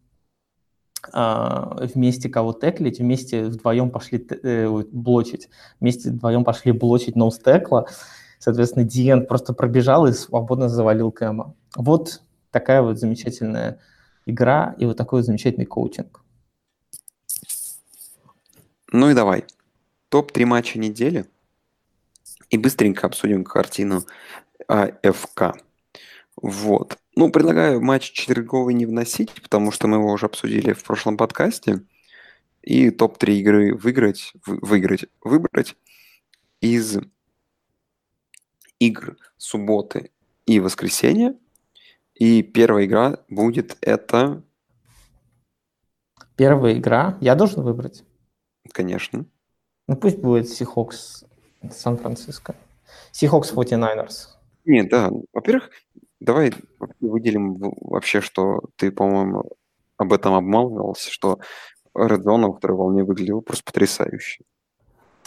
[1.12, 7.84] а, вместе кого теклить, вместе вдвоем пошли э, блочить, вместе вдвоем пошли блочить ноустекла.
[8.38, 11.52] Соответственно, Диен просто пробежал и свободно завалил Кэма.
[11.76, 13.78] Вот такая вот замечательная
[14.24, 16.22] игра и вот такой замечательный коучинг.
[18.96, 19.44] Ну и давай.
[20.08, 21.26] Топ-3 матча недели.
[22.48, 24.06] И быстренько обсудим картину
[24.68, 25.62] АФК.
[26.40, 26.96] Вот.
[27.14, 31.82] Ну, предлагаю матч четверговый не вносить, потому что мы его уже обсудили в прошлом подкасте.
[32.62, 35.76] И топ-3 игры выиграть, выиграть, выбрать
[36.62, 36.96] из
[38.78, 40.10] игр субботы
[40.46, 41.36] и воскресенья.
[42.14, 44.42] И первая игра будет это...
[46.34, 47.18] Первая игра?
[47.20, 48.05] Я должен выбрать?
[48.76, 49.24] Конечно.
[49.88, 51.24] Ну пусть будет Seahawks
[51.70, 52.54] Сан-Франциско.
[53.10, 54.36] Seahawks 49ers.
[54.66, 55.10] Нет, да.
[55.32, 55.70] Во-первых,
[56.20, 56.52] давай
[57.00, 59.44] выделим вообще, что ты, по-моему,
[59.96, 61.38] об этом обмалывался, что
[61.96, 64.44] Zone во второй волне выглядел просто потрясающе.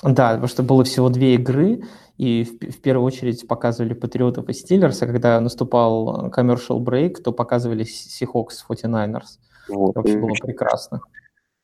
[0.03, 1.81] Да, потому что было всего две игры,
[2.17, 7.31] и в, в первую очередь показывали Патриотов и Стиллерс, а когда наступал commercial break, то
[7.31, 9.39] показывали Seahawks 49ers.
[9.69, 9.89] Вот.
[9.91, 11.01] Это вообще было прекрасно.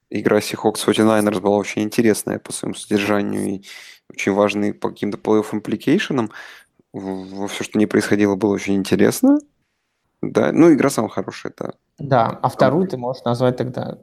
[0.10, 3.66] Игра Seahawks 49ers была очень интересная по своему содержанию и
[4.10, 6.32] очень важной по каким-то плей-офф импликейшенам.
[6.94, 9.40] Во все, что не происходило, было очень интересно.
[10.22, 11.74] Да, ну, игра самая хорошая, да.
[11.98, 14.00] Да, а вторую ты можешь назвать тогда...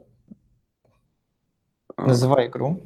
[1.95, 2.07] А.
[2.07, 2.81] Называй игру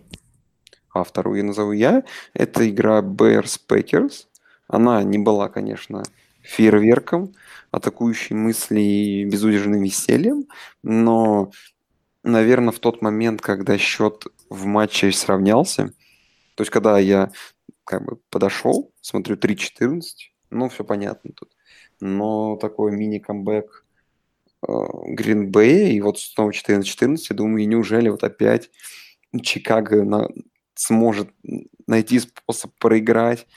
[0.99, 2.03] а вторую назову я.
[2.34, 4.26] Это игра Bears Packers.
[4.68, 6.03] Она не была, конечно,
[6.41, 7.34] фейерверком,
[7.72, 10.45] атакующей мысли и безудержным весельем,
[10.84, 11.51] но,
[12.28, 15.93] наверное, в тот момент, когда счет в матче сравнялся,
[16.55, 17.32] то есть когда я
[17.84, 20.01] как бы подошел, смотрю 3-14,
[20.49, 21.55] ну, все понятно тут.
[21.99, 23.86] Но такой мини-камбэк
[24.61, 28.69] Гринбэя, и вот снова 14-14, думаю, неужели вот опять
[29.41, 30.28] Чикаго на,
[30.75, 31.30] сможет
[31.86, 33.47] найти способ проиграть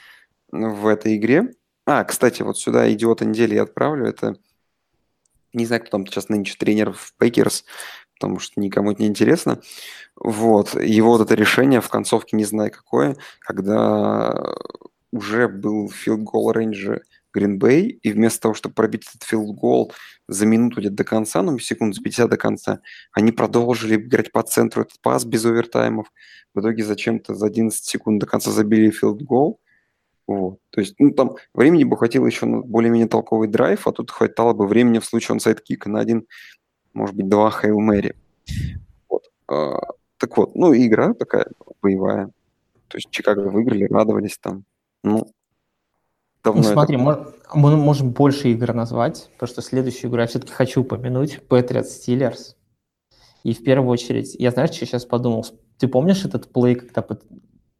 [0.50, 1.54] в этой игре.
[1.86, 4.06] А, кстати, вот сюда идиота недели я отправлю.
[4.06, 4.36] Это
[5.52, 7.64] не знаю, кто там сейчас нынче тренер в Пэкерс,
[8.20, 9.60] потому что никому это не интересно.
[10.14, 10.74] Вот.
[10.74, 14.38] Его вот это решение в концовке не знаю какое, когда
[15.10, 17.00] уже был field goal range а
[17.32, 19.92] Гринбей, и вместо того, чтобы пробить этот field goal
[20.28, 22.80] за минуту где-то до конца, ну, секунд за 50 до конца,
[23.12, 26.12] они продолжили играть по центру этот пас без овертаймов.
[26.54, 29.60] В итоге зачем-то за 11 секунд до конца забили field goal.
[30.26, 30.58] Вот.
[30.70, 34.52] То есть, ну, там времени бы хватило еще на более-менее толковый драйв, а тут хватало
[34.52, 36.26] бы времени в случае onside kick а на один,
[36.92, 38.14] может быть, два Хейл Мэри.
[39.08, 39.24] Вот.
[39.48, 39.78] А,
[40.18, 41.46] так вот, ну, игра такая
[41.82, 42.30] боевая.
[42.88, 44.64] То есть Чикаго выиграли, радовались там.
[45.02, 45.32] Ну,
[46.42, 47.04] давно ну, смотри, это...
[47.04, 47.16] мож,
[47.54, 51.40] мы можем больше игр назвать, потому что следующую игру я все-таки хочу упомянуть.
[51.48, 52.56] Patriots Steelers.
[53.42, 55.46] И в первую очередь, я знаешь, что сейчас подумал?
[55.78, 57.06] Ты помнишь этот плей, когда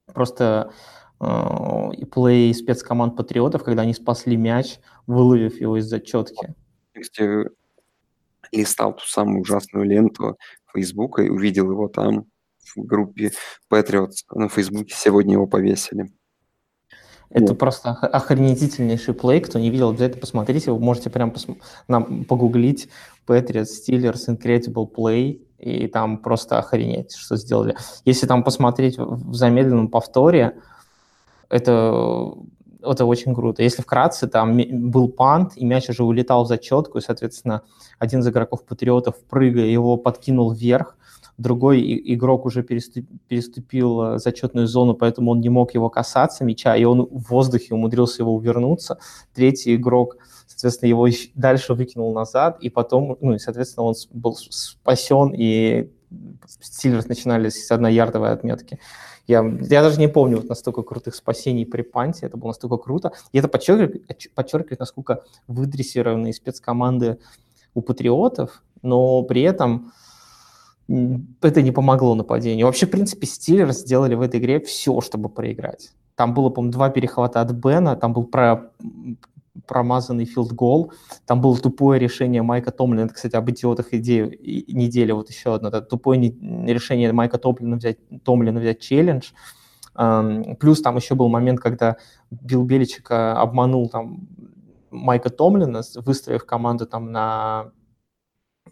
[0.06, 0.72] просто
[1.20, 6.54] э, плей спецкоманд Патриотов, когда они спасли мяч, выловив его из зачетки?
[6.94, 7.00] Я
[8.52, 10.36] листал ту самую ужасную ленту
[10.72, 12.24] Фейсбука и увидел его там
[12.76, 13.32] в группе
[13.72, 14.94] Patriots на Фейсбуке.
[14.96, 16.12] Сегодня его повесили.
[17.30, 17.58] Это Нет.
[17.58, 19.40] просто охренительнейший плей.
[19.40, 20.72] Кто не видел, обязательно посмотрите.
[20.72, 21.46] Вы можете прям пос...
[21.86, 22.88] нам погуглить
[23.26, 27.76] Patriots Steelers Incredible Play, и там просто охренеть, что сделали.
[28.04, 30.60] Если там посмотреть в замедленном повторе,
[31.48, 32.32] это,
[32.82, 33.62] это очень круто.
[33.62, 34.58] Если вкратце, там
[34.90, 37.62] был пант, и мяч уже улетал в зачетку, и, соответственно,
[37.98, 40.96] один из игроков Патриотов, прыгая, его подкинул вверх,
[41.40, 41.80] другой
[42.14, 47.06] игрок уже переступил э, зачетную зону, поэтому он не мог его касаться мяча, и он
[47.06, 48.98] в воздухе умудрился его увернуться.
[49.34, 50.16] Третий игрок,
[50.46, 55.90] соответственно, его дальше выкинул назад, и потом, ну, и, соответственно, он был спасен, и
[56.60, 58.78] Стиллерс начинали с одноярдовой отметки.
[59.30, 63.12] Я, я даже не помню вот настолько крутых спасений при панте, это было настолько круто.
[63.30, 67.18] И это подчеркивает, подчеркивает насколько выдрессированные спецкоманды
[67.74, 69.92] у патриотов, но при этом
[70.88, 72.66] это не помогло нападению.
[72.66, 75.92] Вообще, в принципе, Стиллерс сделали в этой игре все, чтобы проиграть.
[76.16, 78.72] Там было, по-моему, два перехвата от Бена, там был про
[79.66, 80.92] промазанный филд-гол,
[81.26, 85.68] там было тупое решение Майка Томлина, это, кстати, об идиотах идеи недели, вот еще одно,
[85.68, 89.30] это тупое решение Майка Томлина взять, Томлина взять челлендж,
[90.58, 91.96] плюс там еще был момент, когда
[92.30, 94.28] Билл Беличика обманул там
[94.90, 97.72] Майка Томлина, выставив команду там на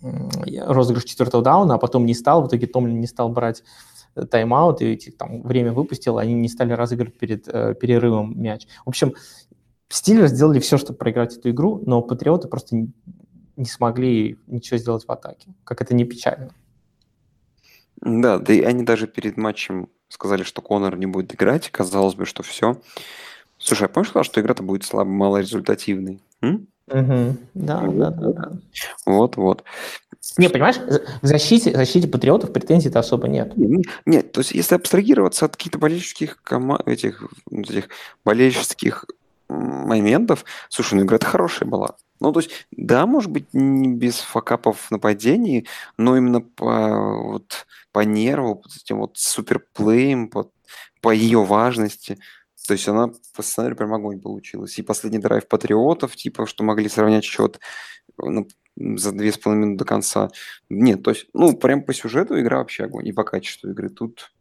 [0.00, 3.64] розыгрыш четвертого дауна, а потом не стал, в итоге Томлин не стал брать
[4.14, 8.66] э, тайм-аут, и там время выпустил, они не стали разыгрывать перед э, перерывом мяч.
[8.84, 9.14] В общем,
[9.88, 12.92] Стиллеры сделали все, чтобы проиграть эту игру, но Патриоты просто не,
[13.56, 16.50] не смогли ничего сделать в атаке, как это не печально.
[18.00, 22.26] Да, да и они даже перед матчем сказали, что Конор не будет играть, казалось бы,
[22.26, 22.80] что все.
[23.58, 26.22] Слушай, а помнишь, что игра-то будет слабо, малорезультативной?
[26.42, 26.68] М?
[26.86, 27.36] Угу.
[27.54, 28.52] Да, да, да, да.
[29.04, 29.64] Вот, вот.
[30.36, 33.52] Не, понимаешь, в защите, защите патриотов претензий-то особо нет.
[34.06, 37.88] Нет, то есть если абстрагироваться от каких-то болельческих команд, этих, этих
[38.24, 39.04] болельческих
[39.48, 41.96] моментов, слушай, ну игра-то хорошая была.
[42.20, 47.66] Ну, то есть, да, может быть, не без факапов в нападении, но именно по, вот,
[47.92, 50.50] по нерву, по этим вот суперплеем, по,
[51.00, 52.18] по ее важности–
[52.68, 54.78] то есть она по сценарию прям огонь получилась.
[54.78, 57.60] И последний драйв Патриотов, типа, что могли сравнять счет
[58.18, 58.46] ну,
[58.76, 60.28] за две с половиной минуты до конца.
[60.68, 63.08] Нет, то есть, ну, прям по сюжету игра вообще огонь.
[63.08, 63.88] И по качеству игры.
[63.88, 64.32] Тут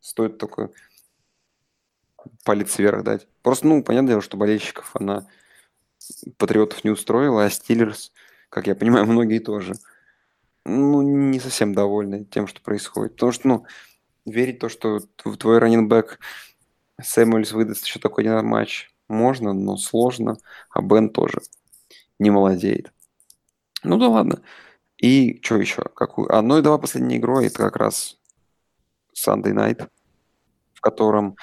[0.00, 0.70] стоит только
[2.44, 3.26] палец вверх дать.
[3.42, 5.26] Просто, ну, понятное дело, что болельщиков она
[6.36, 8.12] Патриотов не устроила, а Стиллерс,
[8.48, 9.74] как я понимаю, многие тоже,
[10.64, 13.14] ну, не совсем довольны тем, что происходит.
[13.14, 13.66] Потому что, ну,
[14.26, 16.18] верить в то, что твой раненбэк
[17.00, 18.90] Сэмюэльс выдаст еще такой один матч.
[19.08, 20.36] Можно, но сложно.
[20.70, 21.40] А Бен тоже
[22.18, 22.92] не молодеет.
[23.82, 24.42] Ну да ладно.
[24.96, 25.82] И что еще?
[25.82, 26.34] Какую?
[26.34, 27.46] А, ну и давай последней игрой.
[27.46, 28.18] Это как раз
[29.14, 29.88] Sunday Night,
[30.72, 31.36] в котором,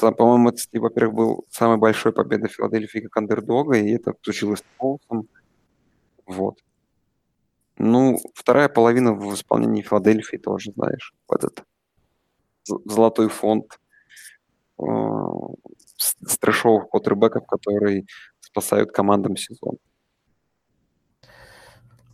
[0.00, 5.28] по-моему, это, во-первых, был самой большой победа Филадельфии как андердога, и это случилось с Полсом.
[6.26, 6.58] Вот.
[7.78, 11.64] Ну, вторая половина в исполнении Филадельфии тоже, знаешь, вот этот
[12.64, 13.78] золотой фонд
[15.96, 18.06] с трэшовых квотербеков, которые
[18.40, 19.78] спасают командам сезон.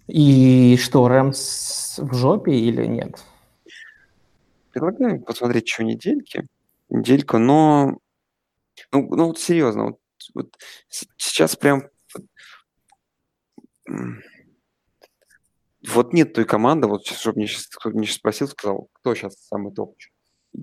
[0.06, 3.22] И что, Рэмс в жопе или нет?
[4.72, 6.46] Предлагаю посмотреть еще недельки.
[6.88, 7.98] Недельку, но...
[8.92, 10.00] Ну, ну вот серьезно, вот,
[10.34, 10.56] вот
[10.88, 11.88] сейчас прям...
[15.86, 19.36] Вот нет той команды, вот чтобы мне сейчас, кто меня сейчас спросил, сказал, кто сейчас
[19.46, 19.96] самый топ.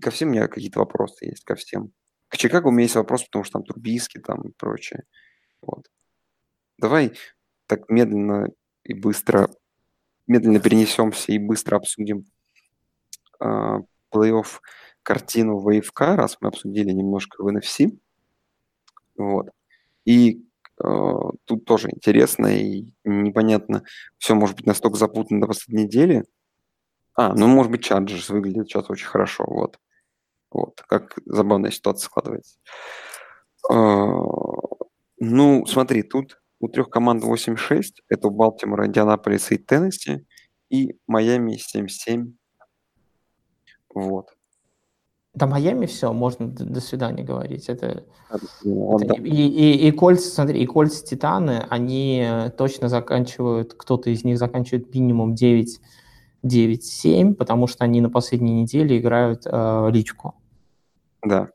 [0.01, 1.91] Ко всем у меня какие-то вопросы есть, ко всем.
[2.27, 5.03] К Чикаго у меня есть вопрос, потому что там Турбийский там и прочее.
[5.61, 5.89] Вот.
[6.77, 7.17] Давай
[7.67, 8.49] так медленно
[8.83, 9.49] и быстро,
[10.27, 12.25] медленно перенесемся и быстро обсудим
[13.39, 13.79] э,
[14.11, 14.59] плей-офф
[15.05, 17.97] картину АФК, раз мы обсудили немножко в NFC.
[19.15, 19.49] Вот.
[20.03, 20.43] И
[20.83, 20.87] э,
[21.45, 23.83] тут тоже интересно и непонятно.
[24.17, 26.25] Все может быть настолько запутано до последней недели.
[27.13, 29.45] А, ну, может быть, Chargers выглядит сейчас очень хорошо.
[29.47, 29.79] Вот.
[30.51, 30.81] Вот.
[30.87, 32.57] Как забавная ситуация складывается.
[33.71, 33.75] А,
[35.19, 37.83] ну, смотри, тут у трех команд 8-6.
[38.09, 40.25] Это у Балтимора, Индианаполиса и Теннесси.
[40.69, 42.33] И Майами 7-7.
[43.93, 44.34] Вот.
[45.35, 47.67] До Майами все, можно до, до свидания говорить.
[47.67, 48.03] Это,
[48.63, 49.21] Вот, это да.
[49.21, 52.25] и, и, и Кольц, смотри, и Кольц Титаны, они
[52.57, 55.79] точно заканчивают, кто-то из них заканчивает минимум 9
[56.45, 60.35] 9-7, потому что они на последней неделе играют э, личку.
[61.23, 61.49] Да.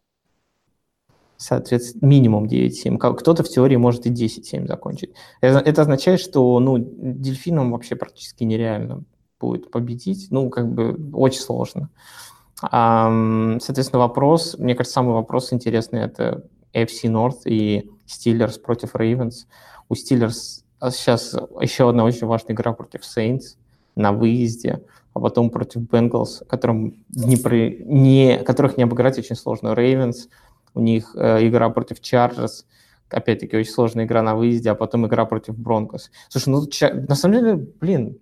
[1.36, 2.98] Соответственно, минимум 9-7.
[2.98, 5.12] Ка- Кто-то в теории может и 10-7 закончить.
[5.40, 9.04] Это, это означает, что ну, дельфинам вообще практически нереально
[9.38, 10.26] будет победить.
[10.30, 11.82] Ну, как бы очень сложно.
[11.82, 16.44] Ам, Соответственно, вопрос, мне кажется, самый вопрос интересный это
[16.74, 19.46] FC North и Steelers против Ravens.
[19.88, 23.56] У Steelers сейчас еще одна очень важная игра против Saints
[23.96, 24.82] на выезде,
[25.14, 29.68] а потом против Bengals, которым не, про- не, которых не обыграть очень сложно.
[29.68, 30.28] Ravens,
[30.74, 32.64] у них э, игра против Chargers,
[33.08, 36.10] опять-таки очень сложная игра на выезде, а потом игра против Бронкос.
[36.28, 36.62] Слушай, ну
[37.08, 38.18] на самом деле, блин,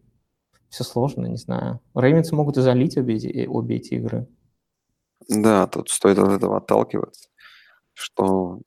[0.68, 1.80] все сложно, не знаю.
[1.94, 4.26] Ravens могут и залить обе, эти- обе эти игры.
[5.28, 7.28] Да, тут стоит от этого отталкиваться,
[7.94, 8.60] что...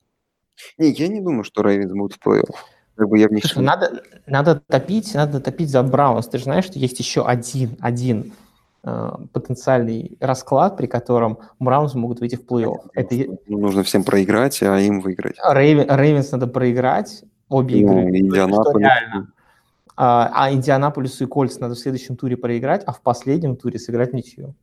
[0.78, 2.54] Не, я не думаю, что Рейвенс будут в плей-офф.
[2.94, 3.44] Как бы я в них...
[3.44, 6.28] Слушай, надо, надо топить, надо топить за Браунс.
[6.28, 8.32] Ты же знаешь, что есть еще один, один
[8.84, 12.90] э, потенциальный расклад, при котором Браунс могут выйти в плей-офф.
[12.94, 15.36] Это Нужно всем проиграть, а им выиграть.
[15.38, 18.10] Рейвен- Рейвенс надо проиграть обе Ну, игры.
[18.10, 18.86] и что- Индианаполис.
[18.86, 19.32] реально.
[19.96, 24.12] А, а Индианаполису и Кольц надо в следующем туре проиграть, а в последнем туре сыграть
[24.12, 24.54] ничью.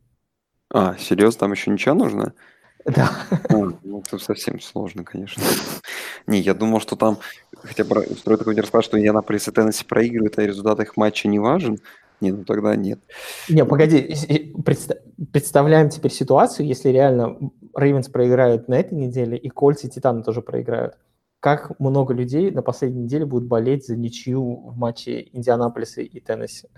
[0.72, 2.32] А, серьезно, там еще ничего нужно?
[2.84, 3.10] Да.
[3.48, 5.42] А, ну, это совсем сложно, конечно.
[6.26, 7.18] Не, я думал, что там
[7.62, 11.38] хотя бы устроить такой расклад, что Индианаполис и Теннесси проигрывают, а результат их матча не
[11.38, 11.78] важен.
[12.20, 13.00] Не, ну тогда нет.
[13.48, 14.14] Не, погоди,
[15.32, 17.38] представляем теперь ситуацию, если реально
[17.74, 20.96] Рейвенс проиграют на этой неделе, и Кольц и Титаны тоже проиграют.
[21.40, 26.68] Как много людей на последней неделе будут болеть за ничью в матче Индианаполиса и Теннесси?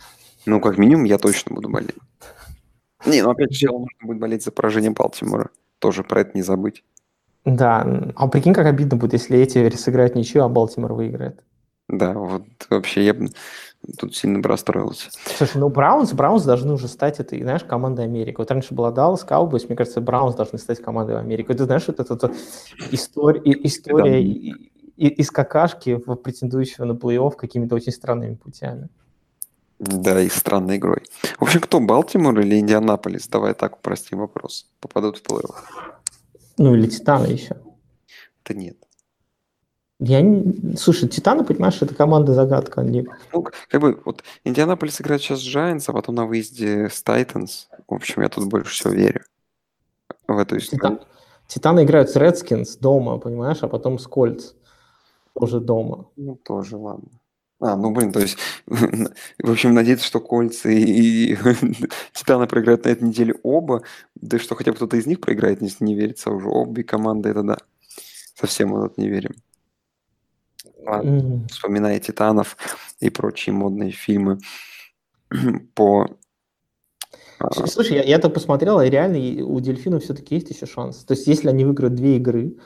[0.46, 1.96] Ну, как минимум, я точно буду болеть.
[3.04, 5.50] Не, ну опять же, нужно будет болеть за поражение Балтимора.
[5.80, 6.84] Тоже про это не забыть.
[7.44, 11.42] Да, а прикинь, как обидно будет, если эти сыграют ничью, а Балтимор выиграет.
[11.88, 13.16] Да, вот вообще я
[13.98, 15.10] тут сильно бы расстроился.
[15.36, 18.36] Слушай, ну Браунс, Браунс должны уже стать этой, знаешь, командой Америки.
[18.38, 21.52] Вот раньше была Даллас, Cowboys, мне кажется, Браунс должны стать командой Америки.
[21.52, 22.36] Ты знаешь, вот эта вот
[22.90, 24.22] история, история
[24.96, 28.88] из какашки претендующего на плей-офф какими-то очень странными путями.
[29.78, 31.02] Да, и странной игрой.
[31.40, 33.26] В общем, кто, Балтимор или Индианаполис?
[33.26, 34.70] Давай так упростим вопрос.
[34.78, 35.56] Попадут в плей-офф?
[36.58, 37.56] Ну, или Титаны еще.
[38.44, 38.76] Да нет.
[40.04, 40.76] Я не...
[40.76, 42.80] Слушай, Титаны, понимаешь, это команда загадка.
[42.80, 43.06] Они...
[43.32, 47.68] Ну, как бы, вот Индианаполис играет сейчас с Giants, а потом на выезде с Titans.
[47.86, 49.22] В общем, я тут больше всего верю
[50.26, 50.98] в эту историю.
[50.98, 51.06] Титан-
[51.46, 54.54] Титаны играют с Redskins дома, понимаешь, а потом с Кольц
[55.38, 56.08] тоже дома.
[56.16, 57.08] Ну, тоже ладно.
[57.60, 61.36] А, ну, блин, то есть, в общем, надеяться, что Кольцы и, и
[62.12, 63.82] Титаны проиграют на этой неделе оба,
[64.16, 66.48] да что хотя бы кто-то из них проиграет, если не верится уже.
[66.48, 67.58] Обе команды, это да.
[68.34, 69.36] Совсем мы тут не верим.
[70.86, 71.46] М.
[71.48, 72.56] вспоминая Титанов
[73.00, 74.38] и прочие модные фильмы
[75.74, 76.08] по...
[77.38, 81.04] а, Слушай, я, я так посмотрел, и реально у Дельфинов все-таки есть еще шанс.
[81.04, 82.56] То есть, если они выиграют две игры,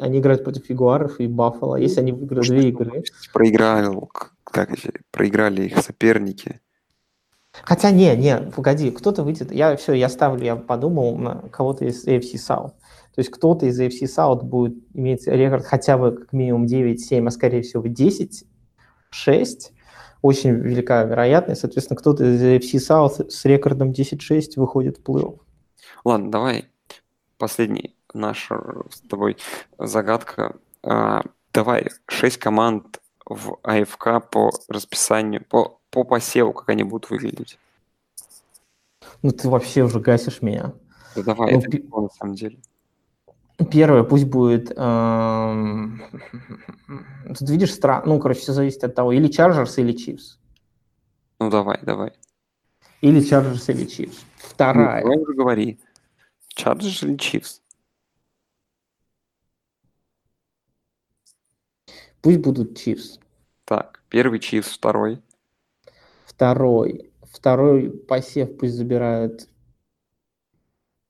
[0.00, 3.04] они играют против Ягуаров и Баффало, если они выиграют две игры.
[3.32, 4.10] проиграл,
[4.44, 4.70] как
[5.10, 6.60] проиграли их соперники.
[7.62, 9.52] Хотя, не, не, погоди, кто-то выйдет.
[9.52, 12.72] Я все, я ставлю, я подумал на кого-то из AFC South.
[13.18, 17.30] То есть кто-то из AFC South будет иметь рекорд хотя бы как минимум 9-7, а
[17.32, 18.44] скорее всего 10-6.
[20.22, 21.62] Очень велика вероятность.
[21.62, 25.36] Соответственно, кто-то из AFC South с рекордом 10-6 выходит в плей-офф.
[26.04, 26.66] Ладно, давай
[27.38, 29.36] последний наша с тобой
[29.80, 30.54] загадка.
[30.84, 37.58] А, давай шесть команд в АФК по расписанию, по, по посеву, как они будут выглядеть.
[39.22, 40.72] Ну ты вообще уже гасишь меня.
[41.16, 42.60] Да давай, Ну, это легко на самом деле.
[43.66, 44.70] Первое, пусть будет...
[44.76, 46.00] эм,
[47.26, 48.02] Тут видишь, стра...
[48.06, 50.38] ну, короче, все зависит от того, или Chargers, или Chiefs.
[51.40, 52.12] Ну давай, давай.
[53.00, 54.18] Или Chargers, или Chiefs.
[54.20, 55.02] Ну, Вторая.
[55.02, 55.80] давай уже говори.
[56.56, 57.60] Chargers или Chiefs?
[62.20, 63.20] Пусть будут Chiefs.
[63.64, 65.20] Так, первый Chiefs, второй.
[66.26, 67.10] Второй.
[67.22, 69.48] Второй посев пусть забирают...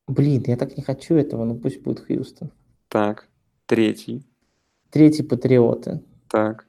[0.09, 2.51] Блин, я так не хочу этого, но пусть будет Хьюстон.
[2.89, 3.29] Так,
[3.67, 4.25] третий.
[4.91, 6.01] Третий Патриоты.
[6.29, 6.67] Так,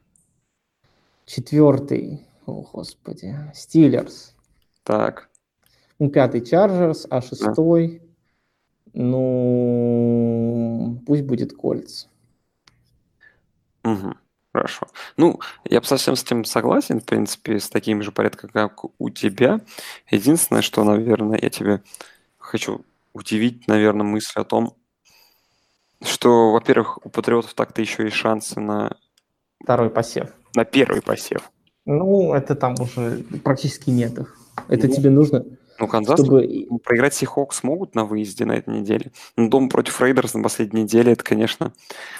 [1.26, 4.34] Четвертый, о господи, Стиллерс.
[4.82, 5.28] так.
[5.98, 8.02] Ну, пятый Чарджерс, а шестой,
[8.94, 12.06] ну, пусть будет Кольц.
[13.84, 14.16] Мгм.
[14.52, 14.88] Хорошо.
[15.16, 19.10] Ну, я бы совсем с этим согласен, в принципе, с таким же порядком, как у
[19.10, 19.60] тебя.
[20.10, 21.82] Единственное, что, наверное, я тебе
[22.38, 24.76] хочу удивить, наверное, мысль о том,
[26.02, 28.96] что, во-первых, у Патриотов так-то еще есть шансы на,
[29.62, 30.30] Второй посев.
[30.54, 31.50] на первый посев.
[31.84, 34.36] Ну, это там уже практически нет их.
[34.68, 35.44] Это Ну, тебе нужно,
[35.78, 36.68] Ну, Канзас чтобы...
[36.84, 39.12] проиграть Сихокс могут на выезде на этой неделе.
[39.36, 41.72] Но дома против Рейдерс на последней неделе, это, конечно,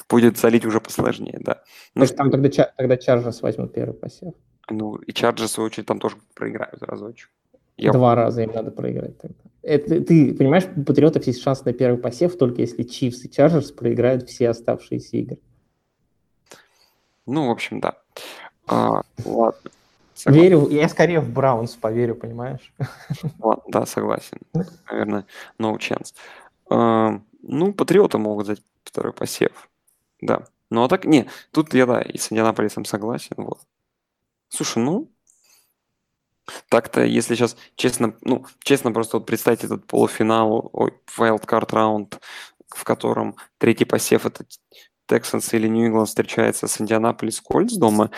[0.08, 1.62] будет слить уже посложнее, да.
[1.94, 4.34] Ну, Потому там тогда, тогда Чарджерс возьмут первый посев.
[4.70, 7.30] ну, и Чарджерс, в свою очередь, там тоже проиграют разочек.
[7.76, 9.36] Я Два раза им надо проиграть тогда.
[9.62, 13.72] Это, ты понимаешь, у Патриотов есть шанс на первый посев, только если Чивс и Чарджерс
[13.72, 15.38] проиграют все оставшиеся игры.
[17.26, 17.96] Ну, в общем, да.
[18.66, 19.70] А, ладно.
[20.14, 20.42] Согласен.
[20.42, 22.74] Верю, я скорее в Браунс поверю, понимаешь?
[23.38, 24.38] Ладно, да, согласен.
[24.90, 25.26] Наверное,
[25.58, 26.14] no chance.
[26.68, 29.70] А, ну, Патриоты могут взять второй посев.
[30.20, 30.44] Да.
[30.68, 33.36] Ну, а так, не, тут я, да, и с Индианаполисом согласен.
[33.38, 33.60] Вот.
[34.48, 35.08] Слушай, ну,
[36.68, 42.20] так-то, если сейчас честно, ну, честно просто вот представить этот полуфинал, ой, wildcard раунд,
[42.68, 44.44] в котором третий посев это
[45.10, 48.10] Texans или Нью Ингланд встречается с Индианаполис Кольц дома,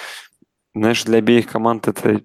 [0.74, 2.22] знаешь, для обеих команд это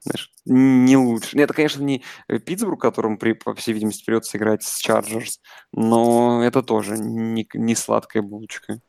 [0.00, 1.36] знаешь, не лучше.
[1.36, 5.40] Нет, это, конечно, не Питтсбург, которому, при, по всей видимости, придется играть с Чарджерс,
[5.72, 8.80] но это тоже не, не сладкая булочка.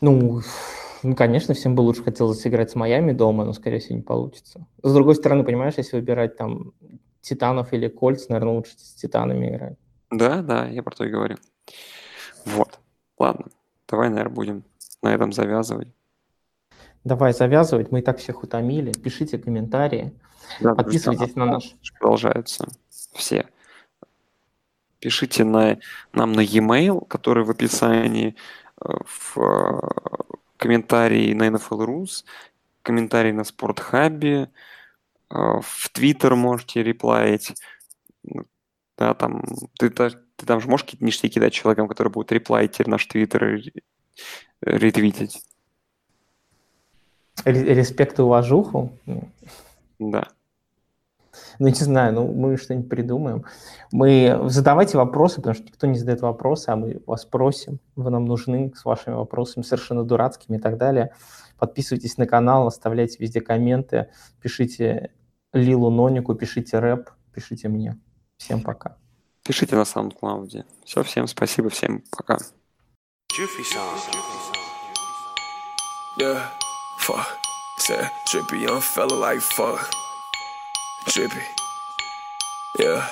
[0.00, 0.42] Ну,
[1.04, 4.66] ну, конечно, всем бы лучше хотелось сыграть с Майами дома, но, скорее всего, не получится.
[4.82, 6.72] С другой стороны, понимаешь, если выбирать там
[7.20, 9.76] Титанов или Кольц, наверное, лучше с Титанами играть.
[10.10, 11.36] Да, да, я про то и говорю.
[12.46, 12.78] Вот.
[13.18, 13.46] Ладно,
[13.86, 14.64] давай, наверное, будем
[15.02, 15.88] на этом завязывать.
[17.04, 18.92] Давай завязывать, мы и так всех утомили.
[18.92, 20.12] Пишите комментарии,
[20.60, 21.76] Да, подписывайтесь на наш.
[21.98, 22.66] Продолжаются
[23.14, 23.46] все.
[25.00, 25.78] Пишите на,
[26.14, 28.36] нам на e-mail, который в описании,
[28.80, 29.36] э, в
[30.56, 32.24] комментарии на NFL Rus,
[32.82, 34.50] комментарии на Спортхабе,
[35.30, 37.54] э, в Твиттер можете реплаить.
[38.96, 39.42] Да, там,
[39.78, 43.56] ты, ты там же можешь какие-то ништяки кидать человекам, которые будут реплаить теперь наш Твиттер
[43.56, 43.72] и
[44.60, 45.42] ретвитить.
[47.44, 48.96] Ре- Респект и уважуху.
[49.98, 50.28] Да.
[51.58, 53.44] Ну, не знаю, ну, мы что-нибудь придумаем.
[53.92, 57.80] Мы задавайте вопросы, потому что никто не задает вопросы, а мы вас просим.
[57.96, 61.12] Вы нам нужны с вашими вопросами, совершенно дурацкими и так далее.
[61.58, 64.08] Подписывайтесь на канал, оставляйте везде комменты,
[64.40, 65.12] пишите
[65.52, 67.98] Лилу Нонику, пишите рэп, пишите мне.
[68.36, 68.96] Всем пока.
[69.44, 70.64] Пишите на SoundCloud.
[70.84, 72.38] Все, всем спасибо, всем пока.
[76.16, 76.40] Yeah,
[77.00, 77.26] fuck.
[77.78, 80.03] Said trippy young fella like fuck.
[81.06, 81.44] Trippy.
[82.78, 83.08] Yeah,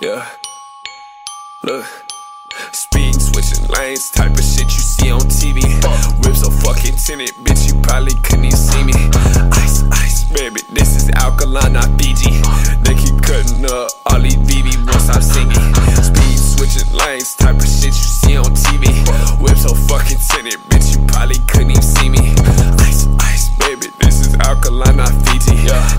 [0.00, 0.26] yeah.
[1.64, 1.86] Look.
[2.72, 5.62] Speed switching lanes, type of shit you see on TV.
[6.24, 8.92] Whip so fucking tinted, bitch, you probably couldn't even see me.
[9.52, 12.40] Ice, ice, baby, this is alkaline, not Fiji.
[12.84, 15.74] They keep cutting up, all these BB once I'm singing.
[16.00, 18.88] Speed, switching lanes, type of shit you see on TV.
[19.40, 22.34] Whip so fucking tinted, bitch, you probably couldn't even see me.
[22.84, 25.56] Ice, ice, baby, this is alkaline, not Fiji.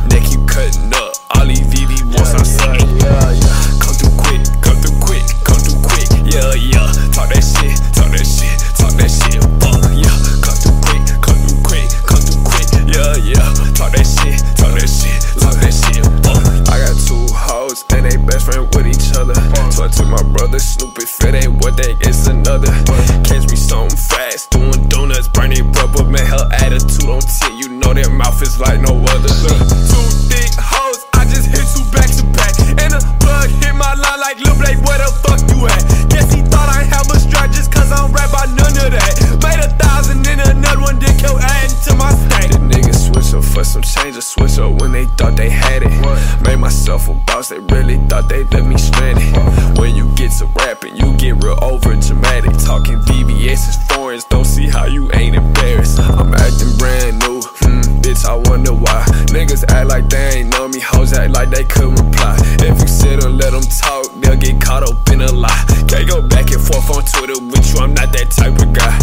[0.09, 2.87] They keep cutting up, these BB once I'm singing.
[3.81, 6.87] Come through quick, come through quick, come through quick, yeah, yeah.
[7.11, 10.13] Talk that shit, talk that shit, talk that shit, fuck, yeah.
[10.45, 13.47] Come through quick, come through quick, come through quick, yeah, yeah.
[13.73, 16.41] Talk that shit, talk that shit, talk that shit, uh, fuck.
[16.41, 16.73] Uh.
[16.73, 19.35] I got two hoes and they best friend with each other.
[19.73, 22.71] So I took my brother Snoop if it ain't one thing, it's another.
[23.25, 27.93] Catch me something fast, doing donuts, burning rubber, man, her attitude on 10, you know
[27.93, 29.33] that mouth is like no other.
[29.89, 30.53] Two thick
[43.63, 45.91] for some change, or switch up when they thought they had it.
[46.43, 49.23] Made myself a boss, they really thought they left me stranded.
[49.77, 52.51] When you get to rapping, you get real over dramatic.
[52.65, 55.99] Talking VVS is foreigns, don't see how you ain't embarrassed.
[55.99, 59.05] I'm acting brand new, hmm, bitch, I wonder why.
[59.31, 62.35] Niggas act like they ain't know me, hoes act like they couldn't reply.
[62.59, 65.63] If you sit and let them talk, they'll get caught up in a lie.
[65.87, 69.02] Can't go back and forth on Twitter with you, I'm not that type of guy.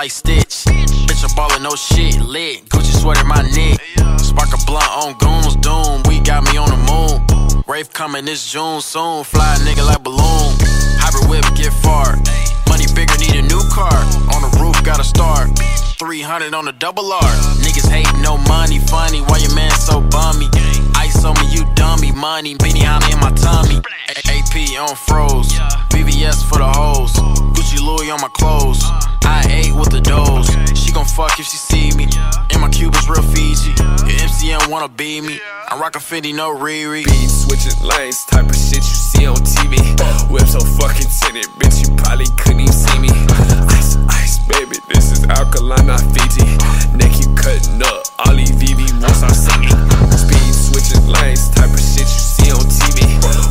[0.00, 0.64] Like Stitch.
[1.04, 2.18] Bitch, I'm ballin' no shit.
[2.22, 2.64] Lit.
[2.70, 3.76] Gucci sweater my neck.
[4.18, 5.56] Spark a blunt on goons.
[5.56, 6.02] Doom.
[6.08, 7.64] We got me on the moon.
[7.68, 9.24] Rafe coming this June soon.
[9.24, 10.56] Fly nigga like balloon.
[11.04, 12.16] Hybrid whip get far.
[12.70, 13.92] Money bigger, need a new car.
[14.32, 15.48] On the roof, got a star.
[15.98, 17.32] 300 on the double R.
[17.60, 19.20] Niggas hate no money, funny.
[19.28, 20.48] Why your man so bummy?
[20.96, 22.10] Ice on me, you dummy.
[22.12, 23.82] Money, beanie in my tummy.
[24.50, 25.52] AP on froze.
[25.90, 27.12] BBS for the hoes.
[27.54, 28.82] Gucci Louis on my clothes.
[29.22, 30.50] I ate with the doors.
[30.76, 32.08] She gon' fuck if she see me.
[32.50, 33.70] And my Cubans real Fiji.
[33.78, 35.38] Your MCM wanna be me.
[35.68, 37.06] I rock a Fendi, no Riri.
[37.06, 39.78] Speed switching lanes, type of shit you see on TV.
[40.30, 43.10] Whip so fucking tinted, bitch, you probably couldn't even see me.
[43.70, 46.42] Ice, ice, baby, this is alkaline, not Fiji.
[46.98, 48.02] Neck you cutting up,
[48.34, 49.78] these VV won't stop singing.
[50.10, 53.02] Speed switching lanes, type of shit you see on TV.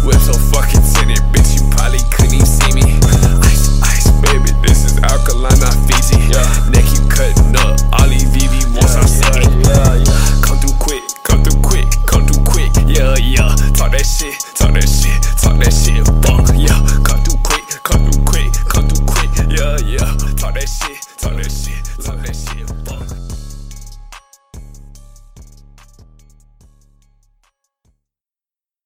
[0.08, 2.96] Whip so fucking tinted, bitch, you probably couldn't even see me.
[3.44, 6.16] Ice, ice, baby, this is alkaline, not Fiji.
[6.32, 6.48] Yeah.
[6.72, 10.42] Neck you cutting up, Ollie VV once yeah, I see yeah, yeah, yeah.
[10.42, 13.52] Come through quick, come through quick, come through quick, yeah, yeah.
[13.76, 16.80] Talk that shit, talk that shit, talk that shit, fuck, yeah.
[17.04, 20.08] Come through quick, come through quick, come through quick, yeah, yeah.
[20.40, 22.79] Talk that shit, talk that shit, talk that shit.